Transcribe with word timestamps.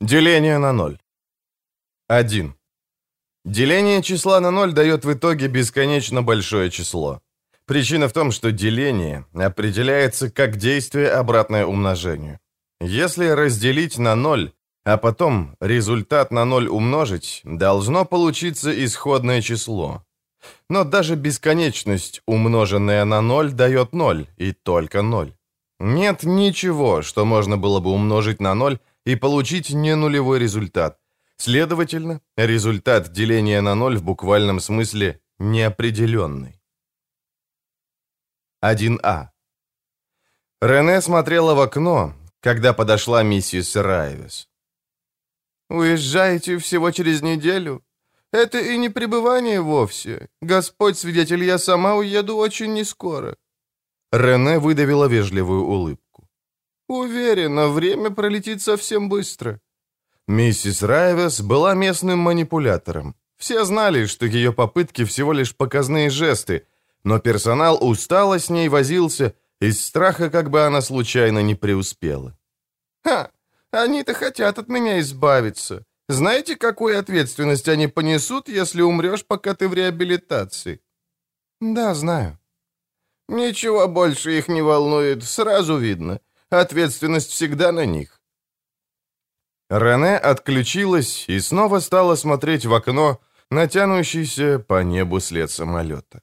Деление 0.00 0.56
на 0.56 0.72
ноль. 0.72 0.98
1. 2.08 2.54
Деление 3.44 4.02
числа 4.02 4.40
на 4.40 4.50
ноль 4.50 4.72
дает 4.72 5.04
в 5.04 5.12
итоге 5.12 5.46
бесконечно 5.46 6.22
большое 6.22 6.70
число. 6.70 7.20
Причина 7.66 8.08
в 8.08 8.14
том, 8.14 8.32
что 8.32 8.50
деление 8.50 9.26
определяется 9.34 10.30
как 10.30 10.56
действие, 10.56 11.10
обратное 11.10 11.66
умножению. 11.66 12.38
Если 12.80 13.26
разделить 13.26 13.98
на 13.98 14.14
ноль, 14.14 14.52
а 14.84 14.96
потом 14.96 15.54
результат 15.60 16.30
на 16.30 16.46
ноль 16.46 16.68
умножить, 16.68 17.42
должно 17.44 18.06
получиться 18.06 18.72
исходное 18.84 19.42
число. 19.42 20.02
Но 20.70 20.84
даже 20.84 21.14
бесконечность, 21.14 22.22
умноженная 22.26 23.04
на 23.04 23.20
ноль, 23.20 23.52
дает 23.52 23.92
ноль, 23.92 24.28
и 24.38 24.52
только 24.52 25.02
ноль. 25.02 25.34
Нет 25.78 26.22
ничего, 26.22 27.02
что 27.02 27.26
можно 27.26 27.58
было 27.58 27.80
бы 27.80 27.90
умножить 27.90 28.40
на 28.40 28.54
ноль 28.54 28.78
и 29.04 29.16
получить 29.16 29.70
не 29.70 29.96
нулевой 29.96 30.38
результат. 30.38 30.98
Следовательно, 31.36 32.20
результат 32.36 33.12
деления 33.12 33.62
на 33.62 33.74
ноль 33.74 33.96
в 33.96 34.02
буквальном 34.02 34.60
смысле 34.60 35.20
неопределенный. 35.38 36.60
1А. 38.62 39.28
Рене 40.60 41.00
смотрела 41.00 41.54
в 41.54 41.60
окно, 41.60 42.12
когда 42.40 42.74
подошла 42.74 43.22
миссис 43.22 43.74
Райвес. 43.76 44.48
«Уезжаете 45.70 46.58
всего 46.58 46.90
через 46.90 47.22
неделю? 47.22 47.82
Это 48.32 48.58
и 48.58 48.76
не 48.76 48.90
пребывание 48.90 49.60
вовсе. 49.62 50.28
Господь 50.42 50.98
свидетель, 50.98 51.42
я 51.44 51.58
сама 51.58 51.94
уеду 51.94 52.36
очень 52.36 52.74
нескоро». 52.74 53.36
Рене 54.12 54.58
выдавила 54.58 55.06
вежливую 55.06 55.64
улыбку. 55.64 55.99
«Уверена, 56.90 57.68
время 57.68 58.10
пролетит 58.10 58.62
совсем 58.62 59.08
быстро». 59.08 59.60
Миссис 60.26 60.82
Райвес 60.82 61.40
была 61.40 61.74
местным 61.74 62.18
манипулятором. 62.18 63.14
Все 63.36 63.64
знали, 63.64 64.06
что 64.06 64.26
ее 64.26 64.52
попытки 64.52 65.04
всего 65.04 65.32
лишь 65.32 65.54
показные 65.54 66.10
жесты, 66.10 66.66
но 67.04 67.20
персонал 67.20 67.78
устало 67.80 68.40
с 68.40 68.50
ней 68.50 68.68
возился 68.68 69.34
из 69.60 69.86
страха, 69.86 70.30
как 70.30 70.50
бы 70.50 70.66
она 70.66 70.80
случайно 70.80 71.42
не 71.42 71.54
преуспела. 71.54 72.36
«Ха! 73.04 73.30
Они-то 73.70 74.12
хотят 74.12 74.58
от 74.58 74.68
меня 74.68 74.98
избавиться. 74.98 75.84
Знаете, 76.08 76.56
какую 76.56 76.98
ответственность 76.98 77.68
они 77.68 77.86
понесут, 77.86 78.48
если 78.48 78.82
умрешь, 78.82 79.24
пока 79.24 79.54
ты 79.54 79.68
в 79.68 79.74
реабилитации?» 79.74 80.80
«Да, 81.60 81.94
знаю». 81.94 82.36
«Ничего 83.28 83.86
больше 83.86 84.36
их 84.36 84.48
не 84.48 84.60
волнует, 84.60 85.22
сразу 85.22 85.76
видно. 85.76 86.20
Ответственность 86.50 87.30
всегда 87.30 87.72
на 87.72 87.86
них». 87.86 88.20
Рене 89.70 90.16
отключилась 90.16 91.28
и 91.28 91.38
снова 91.40 91.80
стала 91.80 92.16
смотреть 92.16 92.66
в 92.66 92.74
окно, 92.74 93.20
натянущийся 93.50 94.58
по 94.58 94.82
небу 94.82 95.20
след 95.20 95.50
самолета. 95.50 96.22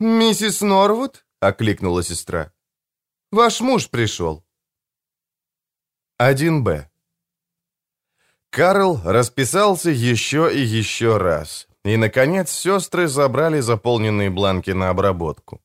«Миссис 0.00 0.60
Норвуд?»— 0.60 1.26
окликнула 1.40 2.04
сестра. 2.04 2.52
«Ваш 3.32 3.60
муж 3.60 3.90
пришел». 3.90 4.44
1Б. 6.20 6.86
Карл 8.50 9.00
расписался 9.04 9.90
еще 9.90 10.50
и 10.52 10.60
еще 10.60 11.16
раз. 11.16 11.68
И, 11.84 11.96
наконец, 11.96 12.50
сестры 12.50 13.08
забрали 13.08 13.60
заполненные 13.60 14.30
бланки 14.30 14.70
на 14.70 14.90
обработку. 14.90 15.60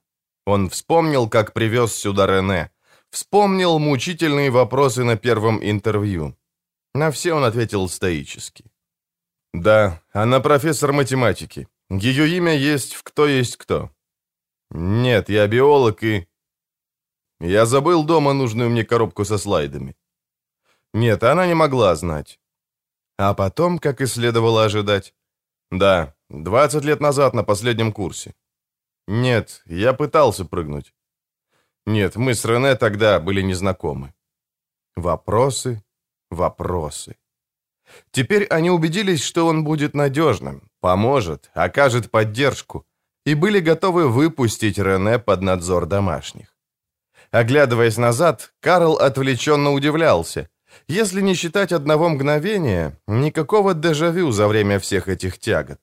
Он 0.45 0.69
вспомнил, 0.69 1.29
как 1.29 1.53
привез 1.53 1.93
сюда 1.93 2.27
Рене. 2.27 2.72
Вспомнил 3.13 3.77
мучительные 3.77 4.49
вопросы 4.49 5.03
на 5.03 5.17
первом 5.17 5.59
интервью. 5.61 6.35
На 6.95 7.11
все 7.11 7.33
он 7.33 7.43
ответил 7.43 7.87
стоически. 7.87 8.65
«Да, 9.53 10.01
она 10.13 10.39
профессор 10.39 10.93
математики. 10.93 11.67
Ее 11.91 12.27
имя 12.37 12.55
есть 12.55 12.95
в 12.95 13.03
«Кто 13.03 13.27
есть 13.27 13.57
кто». 13.57 13.91
«Нет, 14.71 15.29
я 15.29 15.47
биолог 15.47 16.03
и...» 16.03 16.27
«Я 17.39 17.67
забыл 17.67 18.03
дома 18.03 18.33
нужную 18.33 18.71
мне 18.71 18.83
коробку 18.83 19.25
со 19.25 19.37
слайдами». 19.37 19.95
Нет, 20.93 21.23
она 21.23 21.45
не 21.45 21.53
могла 21.53 21.95
знать. 21.95 22.39
А 23.19 23.35
потом, 23.35 23.77
как 23.77 24.01
и 24.01 24.07
следовало 24.07 24.65
ожидать. 24.65 25.13
Да, 25.69 26.15
20 26.29 26.83
лет 26.83 26.99
назад 26.99 27.35
на 27.35 27.43
последнем 27.43 27.91
курсе. 27.91 28.33
Нет, 29.07 29.61
я 29.65 29.93
пытался 29.93 30.45
прыгнуть. 30.45 30.93
Нет, 31.85 32.15
мы 32.15 32.33
с 32.33 32.45
Рене 32.45 32.75
тогда 32.75 33.19
были 33.19 33.41
незнакомы. 33.41 34.13
Вопросы, 34.95 35.83
вопросы. 36.29 37.15
Теперь 38.11 38.45
они 38.45 38.69
убедились, 38.69 39.23
что 39.23 39.47
он 39.47 39.63
будет 39.63 39.93
надежным, 39.93 40.69
поможет, 40.79 41.51
окажет 41.53 42.09
поддержку, 42.09 42.85
и 43.25 43.35
были 43.35 43.59
готовы 43.59 44.07
выпустить 44.07 44.77
Рене 44.77 45.19
под 45.19 45.41
надзор 45.41 45.85
домашних. 45.85 46.55
Оглядываясь 47.31 47.97
назад, 47.97 48.53
Карл 48.59 48.93
отвлеченно 48.93 49.71
удивлялся. 49.71 50.49
Если 50.87 51.21
не 51.21 51.35
считать 51.35 51.71
одного 51.71 52.09
мгновения, 52.09 52.99
никакого 53.07 53.73
дежавю 53.73 54.31
за 54.31 54.47
время 54.47 54.79
всех 54.79 55.07
этих 55.07 55.39
тягот. 55.39 55.79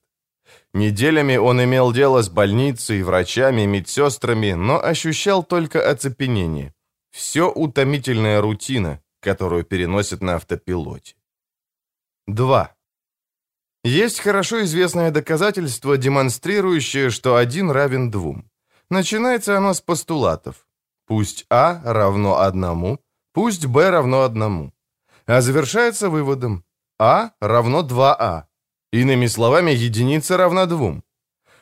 Неделями 0.73 1.35
он 1.37 1.61
имел 1.63 1.91
дело 1.91 2.21
с 2.21 2.29
больницей, 2.29 3.03
врачами, 3.03 3.65
медсестрами, 3.65 4.53
но 4.53 4.81
ощущал 4.81 5.43
только 5.43 5.89
оцепенение. 5.89 6.73
Все 7.11 7.51
утомительная 7.51 8.41
рутина, 8.41 9.01
которую 9.19 9.65
переносят 9.65 10.21
на 10.21 10.35
автопилоте. 10.35 11.15
2. 12.27 12.73
Есть 13.83 14.19
хорошо 14.19 14.63
известное 14.63 15.11
доказательство, 15.11 15.97
демонстрирующее, 15.97 17.09
что 17.09 17.35
один 17.35 17.71
равен 17.71 18.11
двум. 18.11 18.49
Начинается 18.89 19.57
оно 19.57 19.73
с 19.73 19.81
постулатов. 19.81 20.67
Пусть 21.07 21.45
А 21.49 21.81
равно 21.83 22.39
одному, 22.39 22.99
пусть 23.33 23.65
Б 23.65 23.89
равно 23.89 24.21
одному 24.21 24.71
а 25.25 25.41
завершается 25.41 26.09
выводом 26.09 26.65
А 26.99 27.31
равно 27.39 27.81
2А. 27.81 28.43
Иными 28.91 29.27
словами, 29.27 29.71
единица 29.71 30.37
равна 30.37 30.65
2. 30.65 31.01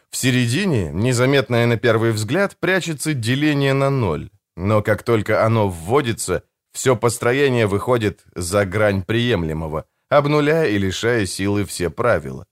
В 0.10 0.18
середине, 0.18 0.90
незаметное 0.92 1.68
на 1.68 1.78
первый 1.78 2.12
взгляд, 2.12 2.58
прячется 2.60 3.14
деление 3.14 3.74
на 3.74 3.90
ноль. 3.90 4.30
Но 4.58 4.82
как 4.82 5.04
только 5.04 5.46
оно 5.46 5.70
вводится, 5.70 6.44
все 6.74 6.96
построение 6.96 7.68
выходит 7.68 8.24
за 8.36 8.66
грань 8.66 9.04
приемлемого, 9.04 9.86
обнуляя 10.10 10.68
и 10.68 10.78
лишая 10.78 11.26
силы 11.28 11.66
все 11.66 11.90
правила. 11.90 12.46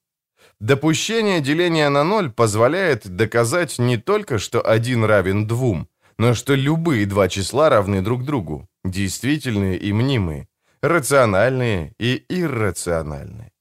Допущение 0.60 1.42
деления 1.42 1.90
на 1.90 2.04
ноль 2.04 2.32
позволяет 2.32 3.08
доказать 3.08 3.80
не 3.80 3.98
только, 3.98 4.38
что 4.38 4.62
один 4.62 5.04
равен 5.04 5.48
двум, 5.48 5.88
но 6.18 6.34
что 6.34 6.56
любые 6.56 7.06
два 7.06 7.30
числа 7.30 7.70
равны 7.70 8.02
друг 8.02 8.24
другу, 8.24 8.68
действительные 8.84 9.78
и 9.78 9.92
мнимые 9.92 10.48
рациональные 10.82 11.94
и 12.00 12.24
иррациональные. 12.30 13.52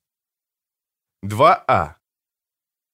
2А. 1.25 1.95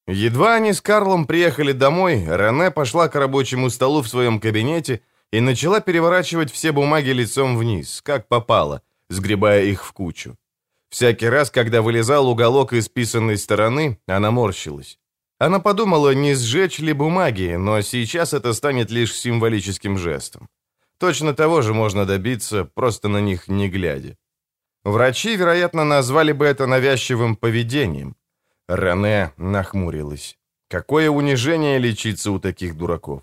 Едва 0.06 0.54
они 0.54 0.72
с 0.72 0.80
Карлом 0.80 1.26
приехали 1.26 1.72
домой, 1.72 2.24
Рене 2.24 2.70
пошла 2.70 3.08
к 3.08 3.14
рабочему 3.14 3.70
столу 3.70 4.02
в 4.02 4.08
своем 4.08 4.40
кабинете 4.40 5.02
и 5.32 5.40
начала 5.40 5.80
переворачивать 5.80 6.50
все 6.50 6.72
бумаги 6.72 7.10
лицом 7.10 7.56
вниз, 7.56 8.00
как 8.02 8.28
попало, 8.28 8.82
сгребая 9.08 9.64
их 9.64 9.84
в 9.84 9.92
кучу. 9.92 10.36
Всякий 10.90 11.28
раз, 11.28 11.50
когда 11.50 11.80
вылезал 11.80 12.28
уголок 12.28 12.72
исписанной 12.72 13.38
стороны, 13.38 13.98
она 14.06 14.30
морщилась. 14.30 14.98
Она 15.38 15.58
подумала, 15.58 16.14
не 16.14 16.34
сжечь 16.34 16.78
ли 16.78 16.92
бумаги, 16.92 17.56
но 17.56 17.80
сейчас 17.80 18.34
это 18.34 18.52
станет 18.52 18.90
лишь 18.90 19.16
символическим 19.16 19.98
жестом. 19.98 20.48
Точно 20.98 21.34
того 21.34 21.62
же 21.62 21.74
можно 21.74 22.06
добиться, 22.06 22.64
просто 22.64 23.08
на 23.08 23.20
них 23.20 23.48
не 23.48 23.68
глядя. 23.68 24.16
Врачи, 24.84 25.36
вероятно, 25.36 25.84
назвали 25.84 26.32
бы 26.32 26.44
это 26.44 26.66
навязчивым 26.66 27.36
поведением. 27.36 28.16
Рене 28.68 29.32
нахмурилась. 29.36 30.36
Какое 30.68 31.10
унижение 31.10 31.78
лечиться 31.78 32.32
у 32.32 32.38
таких 32.38 32.76
дураков. 32.76 33.22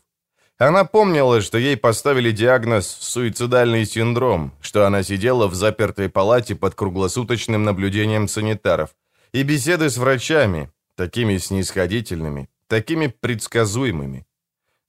Она 0.57 0.83
помнила, 0.83 1.41
что 1.41 1.57
ей 1.57 1.77
поставили 1.77 2.31
диагноз 2.31 2.87
«суицидальный 2.87 3.85
синдром», 3.85 4.51
что 4.61 4.85
она 4.85 5.03
сидела 5.03 5.47
в 5.47 5.53
запертой 5.53 6.09
палате 6.09 6.55
под 6.55 6.75
круглосуточным 6.75 7.63
наблюдением 7.63 8.27
санитаров, 8.27 8.89
и 9.31 9.43
беседы 9.43 9.89
с 9.89 9.97
врачами, 9.97 10.69
такими 10.95 11.37
снисходительными, 11.37 12.49
такими 12.67 13.07
предсказуемыми. 13.07 14.25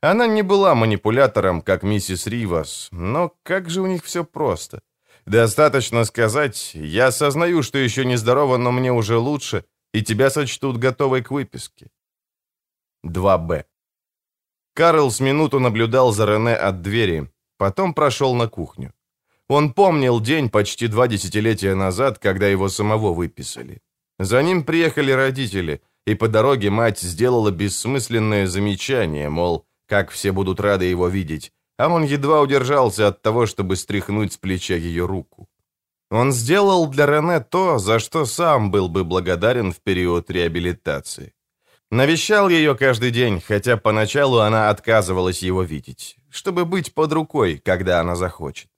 Она 0.01 0.27
не 0.27 0.43
была 0.43 0.75
манипулятором, 0.75 1.63
как 1.63 1.83
миссис 1.83 2.27
Ривас, 2.27 2.89
но 2.91 3.33
как 3.45 3.71
же 3.71 3.81
у 3.81 3.87
них 3.87 4.05
все 4.05 4.25
просто. 4.25 4.81
Достаточно 5.31 6.05
сказать, 6.05 6.73
я 6.75 7.07
осознаю, 7.07 7.63
что 7.63 7.79
еще 7.79 8.05
не 8.05 8.17
здорово, 8.17 8.57
но 8.57 8.73
мне 8.73 8.93
уже 8.93 9.17
лучше, 9.17 9.65
и 9.95 10.03
тебя 10.03 10.29
сочтут 10.29 10.77
готовой 10.77 11.23
к 11.23 11.31
выписке. 11.31 11.87
2Б. 13.07 13.65
Карл 14.75 15.09
с 15.09 15.21
минуту 15.21 15.61
наблюдал 15.61 16.11
за 16.11 16.27
Рене 16.27 16.57
от 16.57 16.83
двери, 16.83 17.31
потом 17.59 17.95
прошел 17.95 18.35
на 18.35 18.49
кухню. 18.49 18.93
Он 19.49 19.73
помнил 19.73 20.21
день 20.21 20.49
почти 20.51 20.89
два 20.89 21.07
десятилетия 21.07 21.77
назад, 21.77 22.19
когда 22.19 22.49
его 22.49 22.69
самого 22.69 23.15
выписали. 23.15 23.83
За 24.19 24.43
ним 24.43 24.65
приехали 24.65 25.13
родители, 25.13 25.81
и 26.09 26.17
по 26.17 26.27
дороге 26.27 26.71
мать 26.71 26.99
сделала 26.99 27.53
бессмысленное 27.53 28.49
замечание, 28.49 29.29
мол, 29.29 29.65
как 29.87 30.11
все 30.11 30.33
будут 30.33 30.59
рады 30.59 30.87
его 30.87 31.07
видеть, 31.07 31.53
а 31.81 31.89
он 31.89 32.05
едва 32.05 32.43
удержался 32.43 33.09
от 33.09 33.23
того, 33.23 33.47
чтобы 33.47 33.75
стряхнуть 33.77 34.35
с 34.35 34.37
плеча 34.37 34.75
ее 34.75 35.07
руку. 35.07 35.49
Он 36.11 36.33
сделал 36.33 36.87
для 36.89 37.07
Рене 37.07 37.41
то, 37.41 37.79
за 37.79 37.99
что 37.99 38.27
сам 38.27 38.71
был 38.71 38.89
бы 38.89 39.03
благодарен 39.03 39.73
в 39.73 39.77
период 39.77 40.31
реабилитации. 40.31 41.33
Навещал 41.91 42.51
ее 42.51 42.75
каждый 42.75 43.11
день, 43.11 43.41
хотя 43.41 43.77
поначалу 43.79 44.41
она 44.41 44.69
отказывалась 44.69 45.43
его 45.43 45.63
видеть, 45.63 46.17
чтобы 46.29 46.67
быть 46.67 46.93
под 46.93 47.13
рукой, 47.13 47.59
когда 47.65 48.01
она 48.01 48.15
захочет. 48.15 48.69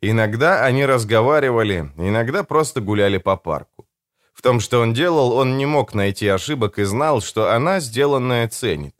Иногда 0.00 0.64
они 0.64 0.86
разговаривали, 0.86 1.92
иногда 1.98 2.44
просто 2.44 2.80
гуляли 2.80 3.18
по 3.18 3.36
парку. 3.36 3.86
В 4.32 4.40
том, 4.40 4.60
что 4.60 4.80
он 4.80 4.94
делал, 4.94 5.32
он 5.32 5.58
не 5.58 5.66
мог 5.66 5.94
найти 5.94 6.28
ошибок 6.28 6.78
и 6.78 6.84
знал, 6.84 7.20
что 7.20 7.52
она 7.52 7.80
сделанное 7.80 8.48
ценит. 8.48 8.94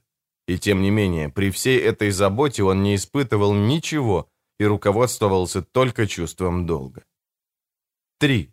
И 0.49 0.59
тем 0.59 0.81
не 0.81 0.91
менее, 0.91 1.29
при 1.29 1.51
всей 1.51 1.79
этой 1.79 2.11
заботе 2.11 2.63
он 2.65 2.83
не 2.83 2.95
испытывал 2.95 3.53
ничего 3.53 4.31
и 4.59 4.65
руководствовался 4.65 5.61
только 5.61 6.07
чувством 6.07 6.65
долга. 6.65 7.05
3. 8.19 8.51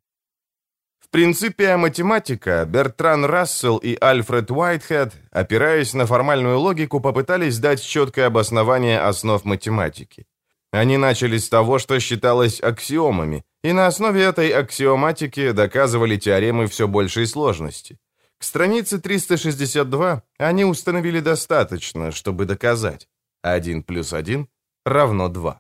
В 1.00 1.10
принципе, 1.10 1.78
математика 1.78 2.66
Бертран 2.66 3.24
Рассел 3.24 3.78
и 3.78 3.98
Альфред 4.02 4.52
Уайтхед, 4.52 5.14
опираясь 5.32 5.94
на 5.94 6.06
формальную 6.06 6.60
логику, 6.60 7.00
попытались 7.00 7.60
дать 7.60 7.82
четкое 7.82 8.28
обоснование 8.28 9.00
основ 9.00 9.46
математики. 9.46 10.26
Они 10.72 10.98
начали 10.98 11.38
с 11.38 11.48
того, 11.48 11.80
что 11.80 11.98
считалось 12.02 12.60
аксиомами, 12.62 13.46
и 13.64 13.72
на 13.72 13.88
основе 13.88 14.22
этой 14.24 14.50
аксиоматики 14.50 15.52
доказывали 15.52 16.18
теоремы 16.18 16.68
все 16.68 16.90
большей 16.90 17.26
сложности. 17.26 17.98
К 18.46 18.48
странице 18.48 19.00
362 19.00 20.22
они 20.38 20.66
установили 20.66 21.20
достаточно, 21.20 22.12
чтобы 22.12 22.46
доказать 22.46 23.10
1 23.42 23.82
плюс 23.82 24.14
1 24.14 24.48
равно 24.86 25.30
2. 25.30 25.60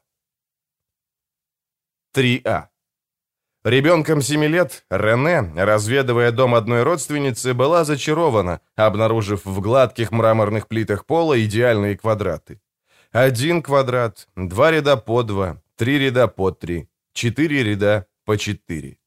3а. 2.16 2.68
Ребенком 3.64 4.22
7 4.22 4.44
лет 4.46 4.86
Рене, 4.92 5.52
разведывая 5.56 6.32
дом 6.32 6.54
одной 6.54 6.84
родственницы, 6.84 7.56
была 7.56 7.86
зачарована, 7.86 8.62
обнаружив 8.76 9.46
в 9.46 9.62
гладких 9.62 10.12
мраморных 10.12 10.68
плитах 10.68 11.08
пола 11.08 11.44
идеальные 11.44 11.98
квадраты. 11.98 12.62
Один 13.12 13.64
квадрат, 13.64 14.28
два 14.36 14.70
ряда 14.70 14.96
по 14.96 15.24
два, 15.24 15.60
три 15.76 15.98
ряда 15.98 16.28
по 16.28 16.52
три, 16.52 16.88
четыре 17.14 17.64
ряда 17.64 18.06
по 18.26 18.38
четыре. 18.38 19.00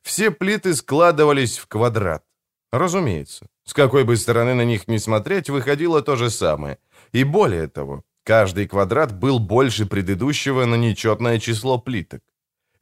Все 0.00 0.30
плиты 0.30 0.74
складывались 0.74 1.58
в 1.58 1.66
квадрат. 1.66 2.24
Разумеется, 2.72 3.46
с 3.64 3.74
какой 3.74 4.04
бы 4.04 4.16
стороны 4.16 4.54
на 4.54 4.64
них 4.64 4.88
ни 4.88 4.98
смотреть, 4.98 5.50
выходило 5.50 6.02
то 6.02 6.16
же 6.16 6.30
самое. 6.30 6.78
И 7.12 7.24
более 7.24 7.66
того, 7.66 8.02
каждый 8.24 8.68
квадрат 8.68 9.12
был 9.12 9.40
больше 9.40 9.86
предыдущего 9.86 10.66
на 10.66 10.76
нечетное 10.76 11.40
число 11.40 11.78
плиток. 11.78 12.20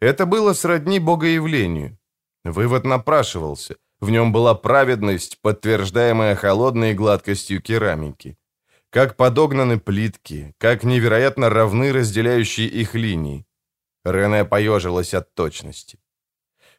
Это 0.00 0.26
было 0.26 0.55
сродни 0.55 1.00
богоявлению. 1.00 1.99
Вывод 2.44 2.85
напрашивался. 2.85 3.76
В 4.00 4.11
нем 4.11 4.32
была 4.32 4.55
праведность, 4.55 5.38
подтверждаемая 5.43 6.37
холодной 6.37 6.94
гладкостью 6.94 7.61
керамики. 7.61 8.37
Как 8.90 9.17
подогнаны 9.17 9.81
плитки, 9.81 10.55
как 10.58 10.85
невероятно 10.85 11.50
равны 11.50 11.93
разделяющие 11.93 12.69
их 12.69 12.94
линии. 12.94 13.44
Рене 14.05 14.44
поежилась 14.44 15.14
от 15.14 15.35
точности. 15.35 15.99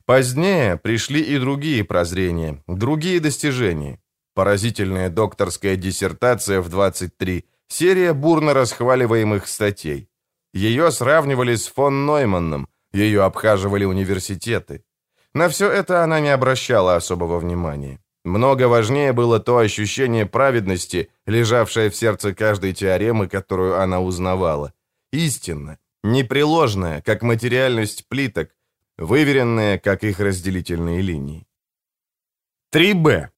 Позднее 0.09 0.75
пришли 0.75 1.21
и 1.21 1.37
другие 1.37 1.83
прозрения, 1.83 2.63
другие 2.65 3.19
достижения. 3.19 3.99
Поразительная 4.33 5.07
докторская 5.11 5.75
диссертация 5.75 6.61
в 6.61 6.69
23, 6.69 7.45
серия 7.67 8.13
бурно 8.13 8.55
расхваливаемых 8.55 9.47
статей. 9.47 10.09
Ее 10.51 10.91
сравнивали 10.91 11.53
с 11.53 11.67
фон 11.67 12.07
Нойманном, 12.07 12.67
ее 12.91 13.21
обхаживали 13.21 13.85
университеты. 13.85 14.83
На 15.35 15.47
все 15.47 15.69
это 15.69 16.03
она 16.03 16.19
не 16.19 16.29
обращала 16.29 16.95
особого 16.95 17.37
внимания. 17.37 17.99
Много 18.25 18.63
важнее 18.67 19.13
было 19.13 19.39
то 19.39 19.59
ощущение 19.59 20.25
праведности, 20.25 21.11
лежавшее 21.27 21.91
в 21.91 21.95
сердце 21.95 22.33
каждой 22.33 22.73
теоремы, 22.73 23.27
которую 23.27 23.79
она 23.79 24.01
узнавала. 24.01 24.73
Истинно, 25.13 25.77
непреложная, 26.03 27.03
как 27.03 27.21
материальность 27.21 28.07
плиток, 28.09 28.49
выверенная, 28.99 29.79
как 29.79 30.03
их 30.03 30.19
разделительные 30.19 31.01
линии. 31.01 31.47
3Б. 32.73 33.29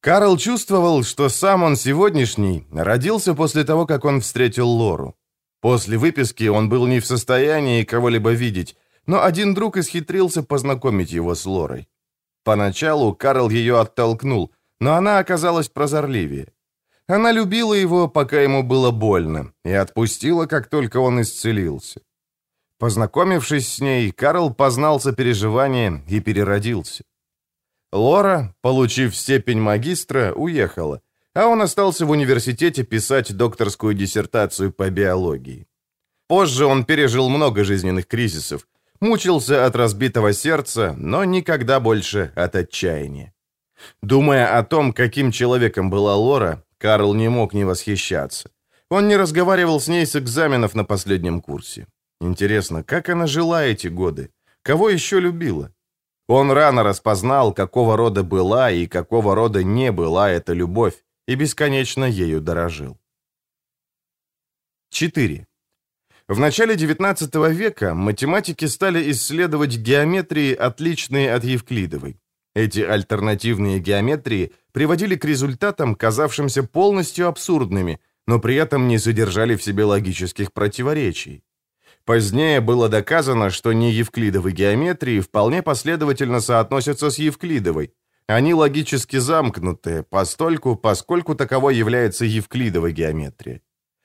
Карл 0.00 0.36
чувствовал, 0.36 1.04
что 1.04 1.28
сам 1.28 1.62
он 1.62 1.76
сегодняшний 1.76 2.66
родился 2.72 3.34
после 3.34 3.64
того, 3.64 3.86
как 3.86 4.04
он 4.04 4.20
встретил 4.20 4.68
Лору. 4.68 5.16
После 5.60 5.96
выписки 5.96 6.48
он 6.48 6.68
был 6.68 6.86
не 6.86 7.00
в 7.00 7.06
состоянии 7.06 7.84
кого-либо 7.84 8.32
видеть, 8.32 8.76
но 9.06 9.22
один 9.22 9.54
друг 9.54 9.76
исхитрился 9.76 10.42
познакомить 10.42 11.12
его 11.12 11.34
с 11.34 11.46
Лорой. 11.46 11.88
Поначалу 12.44 13.14
Карл 13.14 13.48
ее 13.48 13.80
оттолкнул, 13.80 14.52
но 14.80 14.94
она 14.94 15.18
оказалась 15.18 15.68
прозорливее. 15.68 16.52
Она 17.06 17.32
любила 17.32 17.74
его, 17.74 18.08
пока 18.08 18.40
ему 18.40 18.62
было 18.62 18.90
больно, 18.90 19.52
и 19.64 19.70
отпустила, 19.70 20.46
как 20.46 20.68
только 20.68 20.98
он 20.98 21.20
исцелился. 21.20 22.00
Познакомившись 22.82 23.74
с 23.74 23.80
ней, 23.80 24.10
Карл 24.10 24.52
познал 24.52 24.98
сопереживание 24.98 26.02
и 26.08 26.18
переродился. 26.18 27.04
Лора, 27.92 28.56
получив 28.60 29.14
степень 29.14 29.60
магистра, 29.60 30.32
уехала, 30.32 31.00
а 31.32 31.46
он 31.46 31.62
остался 31.62 32.06
в 32.06 32.10
университете 32.10 32.82
писать 32.82 33.36
докторскую 33.36 33.94
диссертацию 33.94 34.72
по 34.72 34.90
биологии. 34.90 35.68
Позже 36.26 36.66
он 36.66 36.84
пережил 36.84 37.28
много 37.28 37.62
жизненных 37.62 38.08
кризисов, 38.08 38.66
мучился 39.00 39.64
от 39.64 39.76
разбитого 39.76 40.32
сердца, 40.32 40.92
но 40.98 41.24
никогда 41.24 41.78
больше 41.78 42.32
от 42.34 42.56
отчаяния. 42.56 43.32
Думая 44.02 44.58
о 44.58 44.64
том, 44.64 44.92
каким 44.92 45.30
человеком 45.30 45.88
была 45.88 46.16
Лора, 46.16 46.64
Карл 46.78 47.14
не 47.14 47.28
мог 47.28 47.54
не 47.54 47.62
восхищаться. 47.62 48.50
Он 48.90 49.06
не 49.06 49.16
разговаривал 49.16 49.78
с 49.78 49.86
ней 49.86 50.04
с 50.04 50.16
экзаменов 50.16 50.74
на 50.74 50.84
последнем 50.84 51.40
курсе. 51.40 51.86
Интересно, 52.22 52.84
как 52.84 53.08
она 53.08 53.26
жила 53.26 53.64
эти 53.64 53.88
годы? 53.88 54.30
Кого 54.62 54.90
еще 54.90 55.18
любила? 55.18 55.74
Он 56.28 56.52
рано 56.52 56.84
распознал, 56.84 57.52
какого 57.52 57.96
рода 57.96 58.22
была 58.22 58.70
и 58.70 58.86
какого 58.86 59.34
рода 59.34 59.64
не 59.64 59.90
была 59.90 60.30
эта 60.30 60.52
любовь, 60.52 60.94
и 61.26 61.34
бесконечно 61.34 62.04
ею 62.04 62.40
дорожил. 62.40 62.96
4. 64.90 65.48
В 66.28 66.38
начале 66.38 66.76
XIX 66.76 67.52
века 67.52 67.92
математики 67.94 68.66
стали 68.66 69.10
исследовать 69.10 69.76
геометрии, 69.76 70.54
отличные 70.54 71.34
от 71.34 71.42
евклидовой. 71.42 72.20
Эти 72.54 72.80
альтернативные 72.80 73.80
геометрии 73.80 74.52
приводили 74.70 75.16
к 75.16 75.24
результатам, 75.24 75.96
казавшимся 75.96 76.62
полностью 76.62 77.26
абсурдными, 77.26 77.98
но 78.28 78.38
при 78.38 78.54
этом 78.54 78.86
не 78.86 78.98
содержали 78.98 79.56
в 79.56 79.62
себе 79.64 79.82
логических 79.82 80.52
противоречий. 80.52 81.42
Позднее 82.04 82.60
было 82.60 82.88
доказано, 82.88 83.50
что 83.50 83.72
неевклидовые 83.72 84.54
геометрии 84.54 85.20
вполне 85.20 85.62
последовательно 85.62 86.40
соотносятся 86.40 87.10
с 87.10 87.18
евклидовой, 87.18 87.94
они 88.26 88.54
логически 88.54 89.18
замкнуты, 89.18 90.02
постольку, 90.02 90.76
поскольку 90.76 91.34
таковой 91.34 91.76
является 91.76 92.24
евклидовая 92.24 92.92
геометрия. 92.92 93.60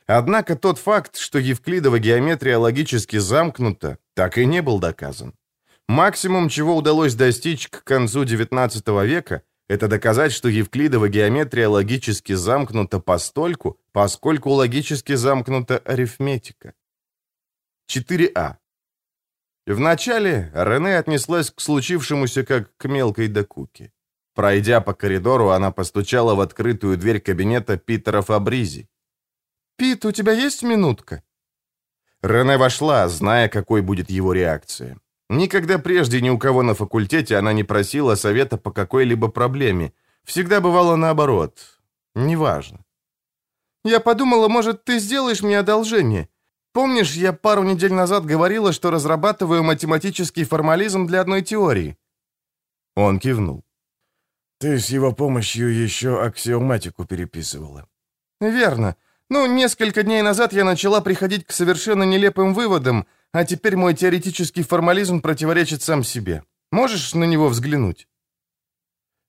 Однако 0.05 0.55
тот 0.55 0.79
факт, 0.79 1.17
что 1.17 1.39
евклидова 1.39 1.99
геометрия 1.99 2.57
логически 2.57 3.17
замкнута, 3.17 3.97
так 4.13 4.37
и 4.37 4.45
не 4.45 4.61
был 4.61 4.79
доказан. 4.79 5.33
Максимум, 5.87 6.49
чего 6.49 6.75
удалось 6.75 7.15
достичь 7.15 7.67
к 7.67 7.83
концу 7.83 8.23
XIX 8.23 9.05
века, 9.05 9.41
это 9.67 9.87
доказать, 9.87 10.31
что 10.31 10.47
евклидова 10.47 11.09
геометрия 11.09 11.67
логически 11.67 12.33
замкнута 12.33 12.99
постольку, 12.99 13.79
поскольку 13.91 14.51
логически 14.51 15.15
замкнута 15.15 15.77
арифметика. 15.79 16.73
4а. 17.87 18.55
Вначале 19.65 20.51
Рене 20.53 20.97
отнеслась 20.97 21.51
к 21.51 21.61
случившемуся 21.61 22.43
как 22.43 22.75
к 22.77 22.87
мелкой 22.87 23.27
докуке. 23.27 23.91
Пройдя 24.33 24.81
по 24.81 24.93
коридору, 24.93 25.49
она 25.49 25.71
постучала 25.71 26.35
в 26.35 26.41
открытую 26.41 26.97
дверь 26.97 27.19
кабинета 27.19 27.77
Питера 27.77 28.21
Фабризи. 28.21 28.87
«Пит, 29.77 30.05
у 30.05 30.11
тебя 30.11 30.33
есть 30.33 30.63
минутка?» 30.63 31.21
Рене 32.21 32.57
вошла, 32.57 33.07
зная, 33.07 33.49
какой 33.49 33.81
будет 33.81 34.09
его 34.09 34.33
реакция. 34.33 34.97
Никогда 35.29 35.79
прежде 35.79 36.21
ни 36.21 36.29
у 36.29 36.37
кого 36.37 36.63
на 36.63 36.73
факультете 36.73 37.37
она 37.37 37.53
не 37.53 37.63
просила 37.63 38.15
совета 38.15 38.57
по 38.57 38.71
какой-либо 38.71 39.27
проблеме. 39.27 39.91
Всегда 40.23 40.61
бывало 40.61 40.95
наоборот. 40.95 41.79
Неважно. 42.15 42.79
«Я 43.83 43.99
подумала, 43.99 44.47
может, 44.47 44.83
ты 44.83 44.99
сделаешь 44.99 45.43
мне 45.43 45.59
одолжение? 45.59 46.27
Помнишь, 46.77 47.15
я 47.15 47.33
пару 47.33 47.63
недель 47.63 47.91
назад 47.91 48.23
говорила, 48.23 48.71
что 48.71 48.91
разрабатываю 48.91 49.63
математический 49.63 50.43
формализм 50.43 51.07
для 51.07 51.21
одной 51.21 51.41
теории?» 51.41 51.97
Он 52.95 53.19
кивнул. 53.19 53.65
«Ты 54.59 54.77
с 54.77 54.89
его 54.89 55.11
помощью 55.11 55.73
еще 55.73 56.21
аксиоматику 56.21 57.05
переписывала». 57.05 57.87
«Верно. 58.39 58.95
Ну, 59.27 59.47
несколько 59.47 60.03
дней 60.03 60.21
назад 60.21 60.53
я 60.53 60.63
начала 60.63 61.01
приходить 61.01 61.47
к 61.47 61.51
совершенно 61.51 62.03
нелепым 62.03 62.53
выводам, 62.53 63.07
а 63.31 63.43
теперь 63.43 63.75
мой 63.75 63.95
теоретический 63.95 64.61
формализм 64.61 65.21
противоречит 65.21 65.81
сам 65.81 66.03
себе. 66.03 66.43
Можешь 66.71 67.15
на 67.15 67.23
него 67.23 67.47
взглянуть?» 67.47 68.07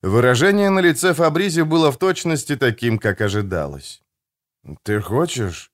Выражение 0.02 0.68
на 0.68 0.80
лице 0.80 1.14
Фабризи 1.14 1.62
было 1.62 1.90
в 1.90 1.96
точности 1.96 2.56
таким, 2.56 2.98
как 2.98 3.22
ожидалось. 3.22 4.02
«Ты 4.82 5.00
хочешь?» 5.00 5.72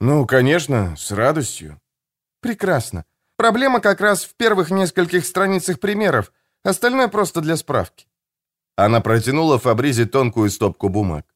«Ну, 0.00 0.26
конечно, 0.26 0.96
с 0.96 1.12
радостью». 1.12 1.78
«Прекрасно. 2.40 3.04
Проблема 3.36 3.80
как 3.80 4.00
раз 4.00 4.24
в 4.24 4.34
первых 4.34 4.70
нескольких 4.70 5.26
страницах 5.26 5.78
примеров, 5.78 6.32
остальное 6.64 7.08
просто 7.08 7.40
для 7.42 7.56
справки». 7.56 8.06
Она 8.76 9.00
протянула 9.00 9.58
Фабризе 9.58 10.06
тонкую 10.06 10.50
стопку 10.50 10.88
бумаг. 10.88 11.26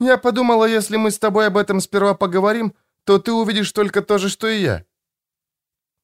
«Я 0.00 0.18
подумала, 0.18 0.64
если 0.64 0.96
мы 0.96 1.10
с 1.12 1.18
тобой 1.18 1.46
об 1.46 1.56
этом 1.56 1.80
сперва 1.80 2.14
поговорим, 2.14 2.74
то 3.04 3.18
ты 3.18 3.32
увидишь 3.32 3.72
только 3.72 4.02
то 4.02 4.18
же, 4.18 4.28
что 4.28 4.48
и 4.48 4.60
я». 4.60 4.84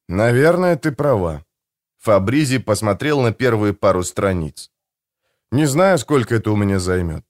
«Наверное, 0.07 0.77
ты 0.77 0.91
права». 0.91 1.43
Фабризи 1.97 2.59
посмотрел 2.59 3.21
на 3.21 3.33
первые 3.33 3.73
пару 3.73 4.03
страниц. 4.03 4.71
«Не 5.51 5.65
знаю, 5.65 5.97
сколько 5.97 6.35
это 6.35 6.51
у 6.51 6.55
меня 6.55 6.79
займет». 6.79 7.25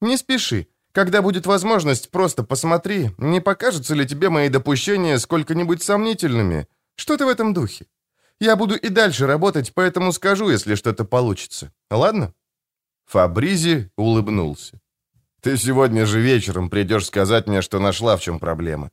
«Не 0.00 0.16
спеши. 0.16 0.66
Когда 0.96 1.20
будет 1.20 1.44
возможность, 1.44 2.10
просто 2.10 2.42
посмотри, 2.42 3.10
не 3.18 3.42
покажутся 3.42 3.94
ли 3.94 4.06
тебе 4.06 4.30
мои 4.30 4.48
допущения 4.48 5.18
сколько-нибудь 5.18 5.82
сомнительными. 5.82 6.68
Что-то 6.94 7.26
в 7.26 7.28
этом 7.28 7.52
духе. 7.52 7.84
Я 8.40 8.56
буду 8.56 8.76
и 8.76 8.88
дальше 8.88 9.26
работать, 9.26 9.74
поэтому 9.74 10.10
скажу, 10.12 10.48
если 10.48 10.74
что-то 10.74 11.04
получится. 11.04 11.70
Ладно?» 11.90 12.32
Фабризи 13.04 13.90
улыбнулся. 13.98 14.80
«Ты 15.42 15.58
сегодня 15.58 16.06
же 16.06 16.18
вечером 16.18 16.70
придешь 16.70 17.04
сказать 17.04 17.46
мне, 17.46 17.60
что 17.60 17.78
нашла, 17.78 18.16
в 18.16 18.22
чем 18.22 18.38
проблема». 18.38 18.90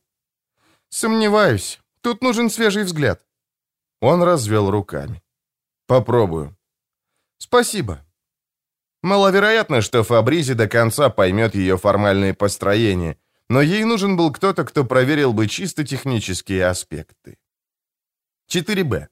«Сомневаюсь. 0.90 1.80
Тут 2.02 2.22
нужен 2.22 2.50
свежий 2.50 2.84
взгляд». 2.84 3.26
Он 4.02 4.24
развел 4.24 4.70
руками. 4.70 5.24
«Попробую». 5.88 6.54
«Спасибо». 7.38 8.06
Маловероятно, 9.04 9.82
что 9.82 10.04
Фабризи 10.04 10.54
до 10.54 10.68
конца 10.68 11.10
поймет 11.10 11.56
ее 11.56 11.78
формальные 11.78 12.34
построения, 12.34 13.18
но 13.50 13.62
ей 13.62 13.84
нужен 13.84 14.16
был 14.16 14.32
кто-то, 14.32 14.64
кто 14.64 14.86
проверил 14.86 15.34
бы 15.34 15.48
чисто 15.48 15.84
технические 15.84 16.66
аспекты. 16.68 17.38
4Б. 18.50 19.08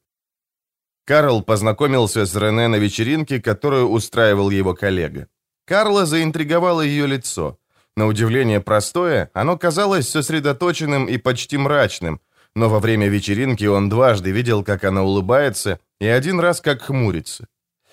Карл 1.06 1.44
познакомился 1.44 2.26
с 2.26 2.36
Рене 2.36 2.70
на 2.70 2.78
вечеринке, 2.78 3.42
которую 3.42 3.90
устраивал 3.90 4.50
его 4.50 4.74
коллега. 4.74 5.28
Карла 5.66 6.06
заинтриговало 6.06 6.82
ее 6.82 7.06
лицо. 7.06 7.58
На 7.98 8.08
удивление 8.08 8.62
простое, 8.62 9.30
оно 9.34 9.58
казалось 9.58 10.08
сосредоточенным 10.08 11.08
и 11.08 11.18
почти 11.18 11.58
мрачным, 11.58 12.22
но 12.56 12.70
во 12.70 12.80
время 12.80 13.10
вечеринки 13.10 13.66
он 13.66 13.90
дважды 13.90 14.32
видел, 14.32 14.64
как 14.64 14.86
она 14.86 15.04
улыбается, 15.04 15.80
и 16.00 16.08
один 16.08 16.40
раз 16.40 16.62
как 16.62 16.82
хмурится. 16.82 17.48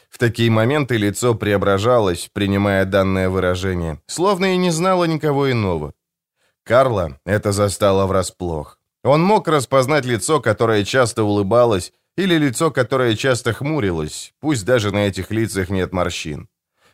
В 0.08 0.18
такие 0.18 0.50
моменты 0.50 0.96
лицо 0.96 1.34
преображалось, 1.34 2.30
принимая 2.32 2.84
данное 2.84 3.28
выражение, 3.28 4.00
словно 4.06 4.54
и 4.54 4.56
не 4.56 4.70
знало 4.70 5.04
никого 5.04 5.50
иного. 5.50 5.92
Карла 6.64 7.18
это 7.24 7.52
застало 7.52 8.06
врасплох. 8.06 8.78
Он 9.04 9.22
мог 9.22 9.48
распознать 9.48 10.04
лицо, 10.04 10.40
которое 10.40 10.84
часто 10.84 11.24
улыбалось, 11.24 11.92
или 12.16 12.34
лицо, 12.34 12.70
которое 12.70 13.14
часто 13.14 13.52
хмурилось, 13.52 14.34
пусть 14.40 14.64
даже 14.64 14.90
на 14.90 15.06
этих 15.06 15.30
лицах 15.30 15.70
нет 15.70 15.92
морщин. 15.92 16.48